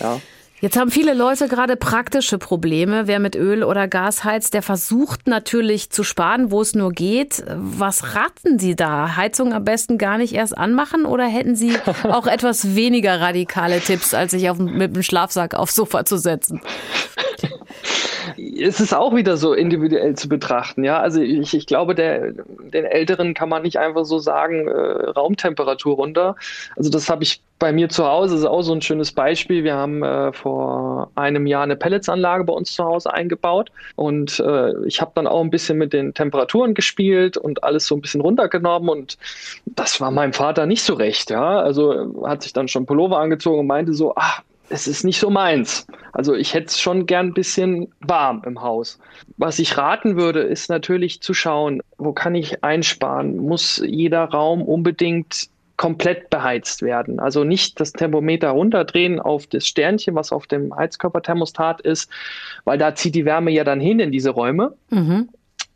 Ja. 0.00 0.20
Jetzt 0.60 0.78
haben 0.78 0.90
viele 0.90 1.14
Leute 1.14 1.48
gerade 1.48 1.76
praktische 1.76 2.36
Probleme. 2.36 3.06
Wer 3.06 3.18
mit 3.18 3.34
Öl 3.34 3.64
oder 3.64 3.88
Gas 3.88 4.24
heizt, 4.24 4.52
der 4.52 4.62
versucht 4.62 5.26
natürlich 5.26 5.88
zu 5.88 6.04
sparen, 6.04 6.50
wo 6.50 6.60
es 6.60 6.74
nur 6.74 6.92
geht. 6.92 7.42
Was 7.46 8.14
raten 8.14 8.58
Sie 8.58 8.76
da? 8.76 9.16
Heizung 9.16 9.54
am 9.54 9.64
besten 9.64 9.96
gar 9.96 10.18
nicht 10.18 10.34
erst 10.34 10.56
anmachen 10.56 11.06
oder 11.06 11.24
hätten 11.24 11.56
Sie 11.56 11.78
auch 12.02 12.26
etwas 12.26 12.74
weniger 12.74 13.22
radikale 13.22 13.80
Tipps, 13.80 14.12
als 14.12 14.32
sich 14.32 14.50
auf, 14.50 14.58
mit 14.58 14.94
dem 14.94 15.02
Schlafsack 15.02 15.54
aufs 15.54 15.74
Sofa 15.74 16.04
zu 16.04 16.18
setzen? 16.18 16.60
es 18.36 18.80
ist 18.80 18.94
auch 18.94 19.14
wieder 19.14 19.36
so 19.36 19.54
individuell 19.54 20.14
zu 20.14 20.28
betrachten. 20.28 20.84
Ja, 20.84 21.00
also 21.00 21.20
ich, 21.20 21.54
ich 21.54 21.66
glaube, 21.66 21.94
der, 21.94 22.32
den 22.32 22.84
Älteren 22.84 23.34
kann 23.34 23.48
man 23.48 23.62
nicht 23.62 23.78
einfach 23.78 24.04
so 24.04 24.18
sagen, 24.18 24.68
äh, 24.68 25.10
Raumtemperatur 25.10 25.96
runter. 25.96 26.36
Also 26.76 26.90
das 26.90 27.08
habe 27.08 27.22
ich 27.22 27.40
bei 27.58 27.72
mir 27.72 27.88
zu 27.90 28.06
Hause, 28.06 28.34
das 28.34 28.40
ist 28.42 28.48
auch 28.48 28.62
so 28.62 28.72
ein 28.72 28.82
schönes 28.82 29.12
Beispiel. 29.12 29.64
Wir 29.64 29.74
haben 29.74 30.02
äh, 30.02 30.32
vor 30.32 31.10
einem 31.14 31.46
Jahr 31.46 31.62
eine 31.62 31.76
Pelletsanlage 31.76 32.44
bei 32.44 32.52
uns 32.52 32.72
zu 32.72 32.84
Hause 32.84 33.12
eingebaut 33.12 33.70
und 33.96 34.40
äh, 34.40 34.86
ich 34.86 35.00
habe 35.00 35.12
dann 35.14 35.26
auch 35.26 35.42
ein 35.42 35.50
bisschen 35.50 35.76
mit 35.76 35.92
den 35.92 36.14
Temperaturen 36.14 36.74
gespielt 36.74 37.36
und 37.36 37.62
alles 37.62 37.86
so 37.86 37.94
ein 37.94 38.00
bisschen 38.00 38.22
runtergenommen 38.22 38.88
und 38.88 39.18
das 39.66 40.00
war 40.00 40.10
meinem 40.10 40.32
Vater 40.32 40.66
nicht 40.66 40.82
so 40.82 40.94
recht. 40.94 41.30
Ja, 41.30 41.60
also 41.60 42.24
hat 42.24 42.42
sich 42.42 42.52
dann 42.52 42.68
schon 42.68 42.86
Pullover 42.86 43.18
angezogen 43.18 43.60
und 43.60 43.66
meinte 43.66 43.92
so, 43.92 44.14
ach, 44.16 44.42
es 44.70 44.86
ist 44.86 45.04
nicht 45.04 45.18
so 45.18 45.30
meins. 45.30 45.86
Also 46.12 46.34
ich 46.34 46.54
hätte 46.54 46.66
es 46.66 46.80
schon 46.80 47.06
gern 47.06 47.26
ein 47.26 47.34
bisschen 47.34 47.88
warm 48.00 48.42
im 48.46 48.62
Haus. 48.62 48.98
Was 49.36 49.58
ich 49.58 49.76
raten 49.76 50.16
würde, 50.16 50.40
ist 50.40 50.70
natürlich 50.70 51.20
zu 51.20 51.34
schauen, 51.34 51.82
wo 51.98 52.12
kann 52.12 52.34
ich 52.34 52.64
einsparen? 52.64 53.36
Muss 53.36 53.82
jeder 53.84 54.24
Raum 54.24 54.62
unbedingt 54.62 55.48
komplett 55.76 56.30
beheizt 56.30 56.82
werden? 56.82 57.20
Also 57.20 57.44
nicht 57.44 57.80
das 57.80 57.92
Thermometer 57.92 58.50
runterdrehen 58.50 59.20
auf 59.20 59.46
das 59.46 59.66
Sternchen, 59.66 60.14
was 60.14 60.32
auf 60.32 60.46
dem 60.46 60.74
Heizkörperthermostat 60.74 61.80
ist, 61.80 62.10
weil 62.64 62.78
da 62.78 62.94
zieht 62.94 63.14
die 63.14 63.24
Wärme 63.24 63.50
ja 63.50 63.64
dann 63.64 63.80
hin 63.80 63.98
in 63.98 64.12
diese 64.12 64.30
Räume. 64.30 64.74
Mhm. 64.90 65.28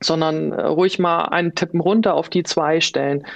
Sondern 0.07 0.53
äh, 0.53 0.63
ruhig 0.63 0.99
mal 0.99 1.27
einen 1.27 1.55
Tippen 1.55 1.81
runter 1.81 2.15
auf 2.15 2.29
die 2.29 2.43
zwei 2.43 2.81
stellen. 2.81 3.27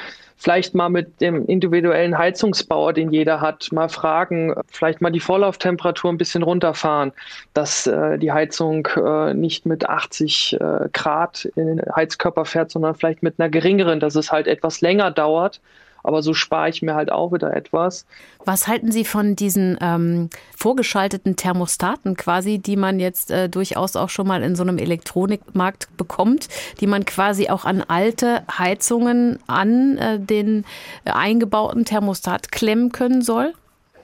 Vielleicht 0.41 0.73
mal 0.73 0.89
mit 0.89 1.21
dem 1.21 1.47
individuellen 1.47 2.17
Heizungsbauer, 2.17 2.93
den 2.93 3.11
jeder 3.11 3.41
hat, 3.41 3.73
mal 3.73 3.89
fragen, 3.89 4.55
vielleicht 4.69 5.01
mal 5.01 5.11
die 5.11 5.19
Vorlauftemperatur 5.19 6.13
ein 6.13 6.17
bisschen 6.19 6.45
runterfahren, 6.45 7.13
dass 7.55 7.89
äh, 7.89 8.19
die 8.19 8.31
Heizung 8.31 8.87
äh, 8.97 9.35
nicht 9.35 9.67
mit 9.67 9.89
80 9.89 10.57
äh, 10.61 10.89
Grad 10.93 11.47
in 11.57 11.67
den 11.67 11.83
Heizkörper 11.97 12.45
fährt, 12.45 12.71
sondern 12.71 12.95
vielleicht 12.95 13.25
mit 13.25 13.41
einer 13.41 13.49
geringeren, 13.49 13.99
dass 13.99 14.15
es 14.15 14.31
halt 14.31 14.47
etwas 14.47 14.81
länger 14.81 15.11
dauert 15.11 15.61
aber 16.09 16.23
so 16.23 16.33
spare 16.33 16.71
ich 16.71 16.81
mir 16.81 16.95
halt 16.95 17.13
auch 17.13 17.33
wieder 17.33 17.55
etwas. 17.55 18.07
Was 18.47 18.67
halten 18.67 18.91
Sie 18.91 19.05
von 19.05 19.37
diesen 19.37 19.77
ähm, 19.83 20.31
vorgeschalteten 20.57 21.37
Thermostaten 21.37 22.17
quasi, 22.17 22.59
die 22.59 22.77
man 22.77 22.99
jetzt 22.99 23.31
äh, 23.31 23.51
durchaus 23.51 23.95
auch 23.95 24.09
schon 24.09 24.27
mal 24.27 24.43
in 24.43 24.57
so 24.57 24.63
einem 24.63 24.79
Elektronikmarkt 24.79 25.95
bekommt, 25.99 26.49
die 26.81 26.87
man 26.87 27.05
quasi 27.05 27.51
auch 27.51 27.67
an 27.67 27.85
alte 27.87 28.43
Heizungen 28.51 29.39
an 29.47 29.99
äh, 29.99 30.19
den 30.19 30.65
äh, 31.05 31.11
eingebauten 31.11 31.85
Thermostat 31.85 32.51
klemmen 32.51 32.91
können 32.91 33.21
soll? 33.21 33.53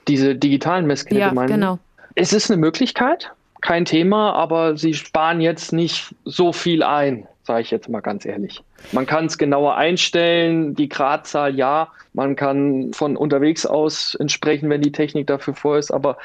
Diese 0.07 0.35
digitalen 0.35 0.85
Messgeräte 0.85 1.21
ja, 1.21 1.33
meinen? 1.33 1.49
genau. 1.49 1.79
Es 2.17 2.35
ist 2.35 2.51
eine 2.51 2.61
Möglichkeit, 2.61 3.33
kein 3.63 3.87
Thema, 3.87 4.35
aber 4.35 4.77
sie 4.77 4.93
sparen 4.93 5.41
jetzt 5.41 5.73
nicht 5.73 6.15
so 6.27 6.53
viel 6.53 6.83
ein 6.83 7.27
sage 7.45 7.63
ich 7.63 7.71
jetzt 7.71 7.89
mal 7.89 8.01
ganz 8.01 8.25
ehrlich. 8.25 8.63
Man 8.93 9.07
kann 9.07 9.27
es 9.27 9.39
genauer 9.39 9.77
einstellen, 9.77 10.75
die 10.75 10.89
Gradzahl 10.89 11.55
ja, 11.55 11.89
man 12.13 12.37
kann 12.37 12.93
von 12.93 13.17
unterwegs 13.17 13.67
aus 13.67 14.15
entsprechen, 14.15 14.71
wenn 14.71 14.83
die 14.83 14.93
Technik 14.93 15.27
dafür 15.27 15.55
vor 15.55 15.79
ist, 15.79 15.91
aber 15.91 16.19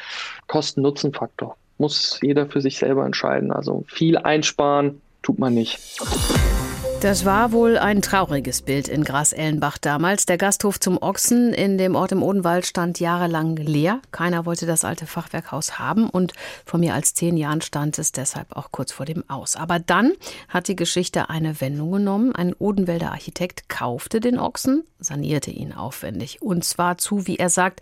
Kosten-Nutzen-Faktor 0.48 1.58
muss 1.78 2.20
jeder 2.22 2.48
für 2.48 2.62
sich 2.62 2.78
selber 2.78 3.06
entscheiden. 3.06 3.52
Also 3.52 3.84
viel 3.88 4.18
einsparen 4.18 5.02
tut 5.22 5.40
man 5.40 5.54
nicht. 5.54 5.80
Das 7.02 7.24
war 7.24 7.54
wohl 7.54 7.78
ein 7.78 8.02
trauriges 8.02 8.62
Bild 8.62 8.90
in 8.90 9.06
Gras-Ellenbach 9.06 9.78
damals. 9.78 10.26
Der 10.26 10.38
Gasthof 10.38 10.82
zum 10.82 11.02
Ochsen 11.02 11.54
in 11.54 11.78
dem 11.78 11.96
Ort 11.96 12.12
im 12.12 12.22
Odenwald 12.22 12.66
stand 12.66 13.00
jahrelang 13.00 13.56
leer. 13.56 14.02
Keiner 14.12 14.46
wollte 14.46 14.66
das 14.66 14.84
alte 14.84 15.08
Fachwerkhaus 15.08 15.80
haben 15.80 16.10
und 16.10 16.34
vor 16.66 16.78
mehr 16.78 16.96
als 16.96 17.14
zehn 17.14 17.38
Jahren 17.38 17.62
stand 17.62 17.98
es 18.00 18.12
deshalb 18.12 18.54
auch 18.54 18.74
kurz 18.74 18.92
vor 18.92 19.06
dem 19.06 19.24
Aus. 19.30 19.56
Aber 19.56 19.80
dann 19.80 20.12
hat 20.50 20.68
die 20.68 20.76
Geschichte 20.76 21.30
eine 21.30 21.62
Wendung 21.62 21.94
genommen. 21.94 22.36
Ein 22.36 22.54
Odenwälder 22.54 23.12
Architekt 23.14 23.70
kaufte 23.70 24.20
den 24.20 24.38
Ochsen, 24.38 24.84
sanierte 25.00 25.52
ihn 25.52 25.72
aufwendig 25.72 26.42
und 26.42 26.66
zwar 26.66 26.98
zu, 26.98 27.26
wie 27.28 27.38
er 27.38 27.50
sagt, 27.50 27.80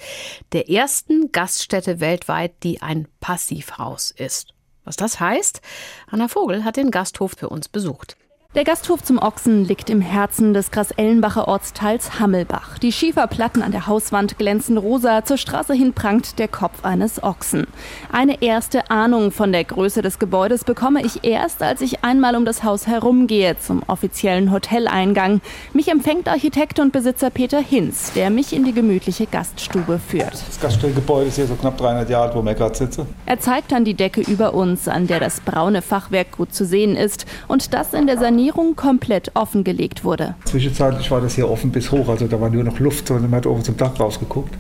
der 0.52 0.70
ersten 0.70 1.32
Gaststätte 1.32 2.00
weltweit, 2.00 2.54
die 2.62 2.84
ein 2.84 3.08
Passivhaus 3.20 4.12
ist. 4.12 4.54
Was 4.84 4.96
das 4.96 5.20
heißt? 5.20 5.62
Anna 6.06 6.28
Vogel 6.28 6.64
hat 6.64 6.78
den 6.78 6.92
Gasthof 6.92 7.34
für 7.36 7.50
uns 7.50 7.68
besucht. 7.68 8.16
Der 8.56 8.64
Gasthof 8.64 9.04
zum 9.04 9.20
Ochsen 9.20 9.66
liegt 9.66 9.90
im 9.90 10.00
Herzen 10.02 10.54
des 10.54 10.72
Grasellenbacher 10.72 11.50
Ortsteils 11.50 12.20
Hammelbach. 12.20 12.80
Die 12.80 12.94
Schieferplatten 12.94 13.62
an 13.62 13.72
der 13.72 13.88
Hauswand 13.88 14.40
glänzen 14.40 14.78
rosa, 14.78 15.26
zur 15.26 15.38
Straße 15.38 15.74
hin 15.74 15.94
prangt 15.94 16.40
der 16.40 16.48
Kopf 16.48 16.84
eines 16.84 17.22
Ochsen. 17.22 17.68
Eine 18.12 18.42
erste 18.42 18.90
Ahnung 18.90 19.32
von 19.32 19.52
der 19.52 19.66
Größe 19.66 20.02
des 20.02 20.18
Gebäudes 20.18 20.64
bekomme 20.64 21.06
ich 21.06 21.26
erst, 21.26 21.62
als 21.62 21.82
ich 21.82 22.06
einmal 22.06 22.36
um 22.38 22.46
das 22.46 22.64
Haus 22.64 22.88
herumgehe 22.88 23.60
zum 23.60 23.84
offiziellen 23.86 24.52
Hoteleingang. 24.52 25.42
Mich 25.74 25.90
empfängt 25.90 26.30
Architekt 26.30 26.80
und 26.80 26.94
Besitzer 26.94 27.30
Peter 27.30 27.60
Hinz, 27.60 28.14
der 28.14 28.30
mich 28.30 28.54
in 28.54 28.64
die 28.64 28.74
gemütliche 28.74 29.28
Gaststube 29.28 30.00
führt. 30.00 30.34
Das 30.34 30.60
Gaststellgebäude 30.60 31.28
ist 31.28 31.36
hier 31.36 31.48
so 31.48 31.56
knapp 31.56 31.78
300 31.78 32.10
Jahre 32.10 32.30
alt, 32.30 32.36
wo 32.36 32.42
wir 32.42 32.56
gerade 32.56 32.76
sitzen. 32.76 33.08
Er 33.26 33.40
zeigt 33.40 33.72
an 33.74 33.84
die 33.84 33.94
Decke 33.94 34.22
über 34.22 34.54
uns, 34.56 34.88
an 34.88 35.06
der 35.06 35.20
das 35.20 35.42
braune 35.42 35.82
Fachwerk 35.82 36.32
gut 36.32 36.56
zu 36.56 36.66
sehen 36.66 36.96
ist 36.96 37.26
und 37.48 37.74
das 37.74 37.94
in 37.94 38.08
der 38.08 38.18
Sanierung 38.18 38.37
Sanierung 38.38 38.76
komplett 38.76 39.32
offengelegt 39.34 40.04
wurde. 40.04 40.36
Zwischenzeitlich 40.46 41.10
war 41.10 41.22
das 41.22 41.34
hier 41.34 41.50
offen 41.50 41.72
bis 41.72 41.92
hoch, 41.92 42.08
also 42.08 42.28
da 42.28 42.40
war 42.40 42.52
nur 42.52 42.64
noch 42.64 42.80
Luft 42.80 43.10
und 43.10 43.24
man 43.24 43.32
hat 43.32 43.48
oben 43.48 43.64
zum 43.64 43.78
Dach 43.78 44.00
rausgeguckt 44.00 44.54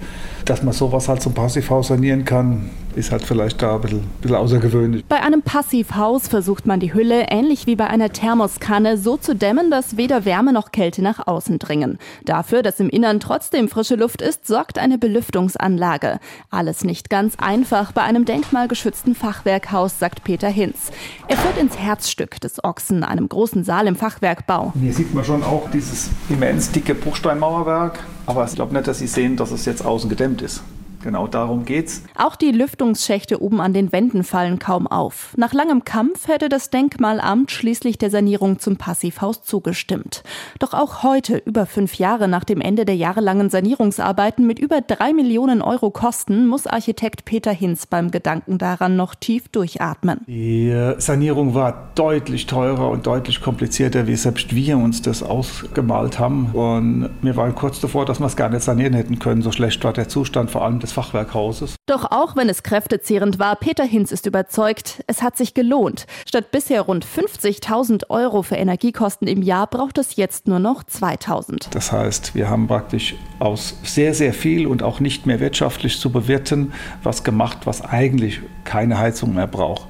dass 0.47 0.63
man 0.63 0.73
sowas 0.73 1.09
halt 1.09 1.21
zum 1.21 1.33
Passivhaus 1.33 1.87
sanieren 1.87 2.25
kann, 2.25 2.69
ist 2.97 3.11
halt 3.11 3.23
vielleicht 3.23 3.61
da 3.61 3.75
ein 3.75 3.81
bisschen, 3.81 3.99
ein 3.99 4.21
bisschen 4.21 4.37
außergewöhnlich. 4.37 5.05
Bei 5.05 5.21
einem 5.21 5.41
Passivhaus 5.43 6.27
versucht 6.27 6.65
man 6.65 6.79
die 6.79 6.93
Hülle, 6.93 7.27
ähnlich 7.29 7.67
wie 7.67 7.75
bei 7.75 7.87
einer 7.87 8.09
Thermoskanne, 8.09 8.97
so 8.97 9.17
zu 9.17 9.35
dämmen, 9.35 9.69
dass 9.69 9.97
weder 9.97 10.25
Wärme 10.25 10.51
noch 10.51 10.71
Kälte 10.71 11.01
nach 11.01 11.27
außen 11.27 11.59
dringen. 11.59 11.99
Dafür, 12.25 12.63
dass 12.63 12.79
im 12.79 12.89
Innern 12.89 13.19
trotzdem 13.19 13.69
frische 13.69 13.95
Luft 13.95 14.21
ist, 14.21 14.47
sorgt 14.47 14.79
eine 14.79 14.97
Belüftungsanlage. 14.97 16.19
Alles 16.49 16.83
nicht 16.83 17.09
ganz 17.09 17.35
einfach 17.37 17.91
bei 17.91 18.01
einem 18.01 18.25
denkmalgeschützten 18.25 19.15
Fachwerkhaus, 19.15 19.99
sagt 19.99 20.23
Peter 20.23 20.49
Hinz. 20.49 20.91
Er 21.27 21.37
führt 21.37 21.57
ins 21.57 21.77
Herzstück 21.77 22.41
des 22.41 22.63
Ochsen, 22.63 23.03
einem 23.03 23.29
großen 23.29 23.63
Saal 23.63 23.87
im 23.87 23.95
Fachwerkbau. 23.95 24.73
Hier 24.79 24.93
sieht 24.93 25.13
man 25.13 25.23
schon 25.23 25.43
auch 25.43 25.69
dieses 25.71 26.09
immens 26.29 26.71
dicke 26.71 26.95
Bruchsteinmauerwerk. 26.95 27.99
Aber 28.25 28.43
ich 28.45 28.55
glaube 28.55 28.73
nicht, 28.73 28.87
dass 28.87 28.99
Sie 28.99 29.07
sehen, 29.07 29.37
dass 29.37 29.51
es 29.51 29.65
jetzt 29.65 29.85
außen 29.85 30.09
gedämmt 30.09 30.41
ist. 30.41 30.63
Genau 31.03 31.27
darum 31.27 31.65
geht's. 31.65 32.03
Auch 32.15 32.35
die 32.35 32.51
Lüftungsschächte 32.51 33.41
oben 33.41 33.61
an 33.61 33.73
den 33.73 33.91
Wänden 33.91 34.23
fallen 34.23 34.59
kaum 34.59 34.87
auf. 34.87 35.33
Nach 35.37 35.53
langem 35.53 35.83
Kampf 35.83 36.27
hätte 36.27 36.49
das 36.49 36.69
Denkmalamt 36.69 37.51
schließlich 37.51 37.97
der 37.97 38.09
Sanierung 38.09 38.59
zum 38.59 38.77
Passivhaus 38.77 39.43
zugestimmt. 39.43 40.23
Doch 40.59 40.73
auch 40.73 41.03
heute, 41.03 41.37
über 41.37 41.65
fünf 41.65 41.95
Jahre 41.95 42.27
nach 42.27 42.43
dem 42.43 42.61
Ende 42.61 42.85
der 42.85 42.95
jahrelangen 42.95 43.49
Sanierungsarbeiten 43.49 44.45
mit 44.45 44.59
über 44.59 44.81
drei 44.81 45.13
Millionen 45.13 45.61
Euro 45.61 45.91
Kosten, 45.91 46.47
muss 46.47 46.67
Architekt 46.67 47.25
Peter 47.25 47.51
Hinz 47.51 47.85
beim 47.85 48.11
Gedanken 48.11 48.57
daran 48.57 48.95
noch 48.95 49.15
tief 49.15 49.47
durchatmen. 49.49 50.21
Die 50.27 50.73
Sanierung 50.97 51.53
war 51.53 51.91
deutlich 51.95 52.47
teurer 52.47 52.89
und 52.89 53.05
deutlich 53.05 53.41
komplizierter, 53.41 54.07
wie 54.07 54.15
selbst 54.15 54.55
wir 54.55 54.77
uns 54.77 55.01
das 55.01 55.23
ausgemalt 55.23 56.19
haben. 56.19 56.47
Und 56.53 57.09
wir 57.21 57.35
waren 57.35 57.55
kurz 57.55 57.79
davor, 57.79 58.05
dass 58.05 58.19
wir 58.19 58.25
es 58.25 58.35
gar 58.35 58.49
nicht 58.49 58.63
sanieren 58.63 58.93
hätten 58.93 59.19
können. 59.19 59.41
So 59.41 59.51
schlecht 59.51 59.83
war 59.83 59.93
der 59.93 60.07
Zustand, 60.07 60.51
vor 60.51 60.63
allem 60.63 60.79
des 60.87 60.93
Fachwerkhauses. 60.93 61.75
Doch 61.85 62.11
auch 62.11 62.35
wenn 62.35 62.49
es 62.49 62.63
kräftezehrend 62.63 63.39
war, 63.39 63.55
Peter 63.55 63.83
Hinz 63.83 64.11
ist 64.11 64.25
überzeugt, 64.25 65.03
es 65.07 65.21
hat 65.21 65.37
sich 65.37 65.53
gelohnt. 65.53 66.05
Statt 66.27 66.51
bisher 66.51 66.81
rund 66.81 67.05
50.000 67.05 68.09
Euro 68.09 68.41
für 68.41 68.55
Energiekosten 68.55 69.27
im 69.27 69.41
Jahr 69.41 69.67
braucht 69.67 69.97
es 69.97 70.15
jetzt 70.15 70.47
nur 70.47 70.59
noch 70.59 70.83
2.000. 70.83 71.69
Das 71.71 71.91
heißt, 71.91 72.35
wir 72.35 72.49
haben 72.49 72.67
praktisch 72.67 73.15
aus 73.39 73.75
sehr, 73.83 74.13
sehr 74.13 74.33
viel 74.33 74.67
und 74.67 74.81
auch 74.81 74.99
nicht 74.99 75.25
mehr 75.25 75.39
wirtschaftlich 75.39 75.99
zu 75.99 76.11
bewirten 76.11 76.73
was 77.03 77.23
gemacht, 77.23 77.59
was 77.65 77.81
eigentlich 77.81 78.41
keine 78.63 78.97
Heizung 78.97 79.35
mehr 79.35 79.47
braucht. 79.47 79.87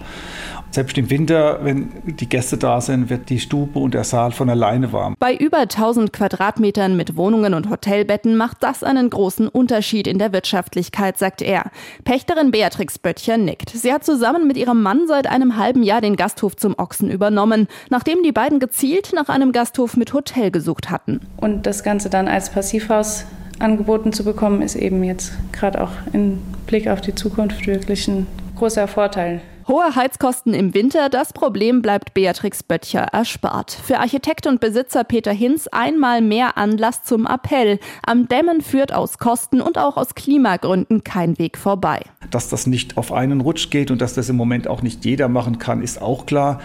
Selbst 0.71 0.97
im 0.97 1.09
Winter, 1.09 1.59
wenn 1.63 1.89
die 2.05 2.27
Gäste 2.29 2.57
da 2.57 2.81
sind, 2.81 3.09
wird 3.09 3.29
die 3.29 3.39
Stube 3.39 3.79
und 3.79 3.93
der 3.93 4.03
Saal 4.03 4.31
von 4.31 4.49
alleine 4.49 4.91
warm. 4.93 5.15
Bei 5.17 5.35
über 5.35 5.59
1000 5.59 6.13
Quadratmetern 6.13 6.95
mit 6.95 7.15
Wohnungen 7.15 7.53
und 7.53 7.69
Hotelbetten 7.69 8.35
macht 8.35 8.57
das 8.61 8.83
einen 8.83 9.09
großen 9.09 9.47
Unterschied 9.47 10.07
in 10.07 10.19
der 10.19 10.33
Wirtschaftlichkeit, 10.33 11.17
sagt 11.17 11.41
er. 11.41 11.71
Pächterin 12.03 12.51
Beatrix 12.51 12.99
Böttcher 12.99 13.37
nickt. 13.37 13.69
Sie 13.71 13.91
hat 13.91 14.03
zusammen 14.03 14.47
mit 14.47 14.57
ihrem 14.57 14.83
Mann 14.83 15.07
seit 15.07 15.27
einem 15.27 15.57
halben 15.57 15.83
Jahr 15.83 16.01
den 16.01 16.15
Gasthof 16.15 16.55
zum 16.55 16.75
Ochsen 16.77 17.09
übernommen, 17.09 17.67
nachdem 17.89 18.21
die 18.23 18.31
beiden 18.31 18.59
gezielt 18.59 19.13
nach 19.15 19.29
einem 19.29 19.51
Gasthof 19.51 19.97
mit 19.97 20.13
Hotel 20.13 20.51
gesucht 20.51 20.89
hatten. 20.89 21.21
Und 21.37 21.65
das 21.65 21.83
Ganze 21.83 22.09
dann 22.09 22.27
als 22.27 22.51
Passivhaus 22.51 23.25
angeboten 23.59 24.13
zu 24.13 24.23
bekommen, 24.23 24.61
ist 24.61 24.75
eben 24.75 25.03
jetzt 25.03 25.33
gerade 25.51 25.81
auch 25.81 25.91
im 26.13 26.39
Blick 26.67 26.87
auf 26.87 27.01
die 27.01 27.15
Zukunft 27.15 27.65
wirklich 27.67 28.07
ein 28.07 28.27
großer 28.55 28.87
Vorteil. 28.87 29.41
Hohe 29.67 29.95
Heizkosten 29.97 30.53
im 30.53 30.73
Winter, 30.73 31.09
das 31.09 31.33
Problem 31.33 31.81
bleibt 31.81 32.13
Beatrix 32.13 32.63
Böttcher 32.63 33.01
erspart. 33.01 33.71
Für 33.71 33.99
Architekt 33.99 34.47
und 34.47 34.61
Besitzer 34.61 35.03
Peter 35.03 35.33
Hinz 35.33 35.67
einmal 35.67 36.21
mehr 36.21 36.57
Anlass 36.57 37.03
zum 37.03 37.27
Appell. 37.27 37.77
Am 38.05 38.29
Dämmen 38.29 38.61
führt 38.61 38.93
aus 38.93 39.17
Kosten 39.17 39.59
und 39.59 39.77
auch 39.77 39.97
aus 39.97 40.15
Klimagründen 40.15 41.03
kein 41.03 41.37
Weg 41.37 41.57
vorbei. 41.57 41.99
Dass 42.31 42.47
das 42.47 42.65
nicht 42.65 42.95
auf 42.95 43.11
einen 43.11 43.41
Rutsch 43.41 43.69
geht 43.69 43.91
und 43.91 43.99
dass 43.99 44.13
das 44.13 44.29
im 44.29 44.37
Moment 44.37 44.69
auch 44.69 44.83
nicht 44.83 45.03
jeder 45.03 45.27
machen 45.27 45.59
kann, 45.59 45.83
ist 45.83 46.01
auch 46.01 46.25
klar. 46.25 46.61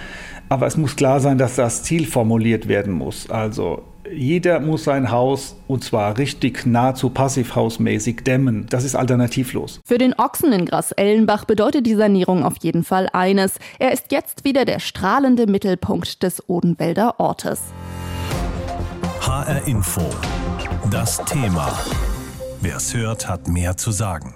Aber 0.49 0.69
es 0.69 0.77
muss 0.77 0.95
klar 0.95 1.19
sein, 1.19 1.39
dass 1.39 1.57
das 1.57 1.83
Ziel 1.83 2.07
formuliert 2.07 2.69
werden 2.69 2.93
muss. 2.93 3.29
Also 3.29 3.83
jeder 4.11 4.61
muss 4.61 4.85
sein 4.85 5.11
Haus, 5.11 5.57
und 5.69 5.85
zwar 5.85 6.19
richtig 6.19 6.67
nahezu 6.67 7.11
passivhausmäßig, 7.11 8.25
dämmen. 8.25 8.67
Das 8.69 8.85
ist 8.85 8.95
alternativlos. 8.95 9.81
Für 9.85 9.99
den 9.99 10.15
Ochsen 10.19 10.53
in 10.53 10.67
Gras-Ellenbach 10.67 11.45
bedeutet 11.45 11.87
die 11.87 11.95
Sanierung 11.95 12.45
auf 12.45 12.55
jeden 12.61 12.85
Fall 12.85 13.09
eines. 13.13 13.59
Er 13.79 13.93
ist 13.93 14.13
jetzt 14.13 14.45
wieder 14.45 14.65
der 14.65 14.81
strahlende 14.81 15.47
Mittelpunkt 15.47 16.23
des 16.23 16.49
Odenwälder 16.49 17.21
Ortes. 17.21 17.61
HR 19.21 19.67
Info. 19.67 20.03
Das 20.91 21.25
Thema. 21.25 21.73
Wer 22.61 22.77
es 22.77 22.95
hört, 22.95 23.29
hat 23.29 23.49
mehr 23.49 23.77
zu 23.77 23.93
sagen. 23.93 24.35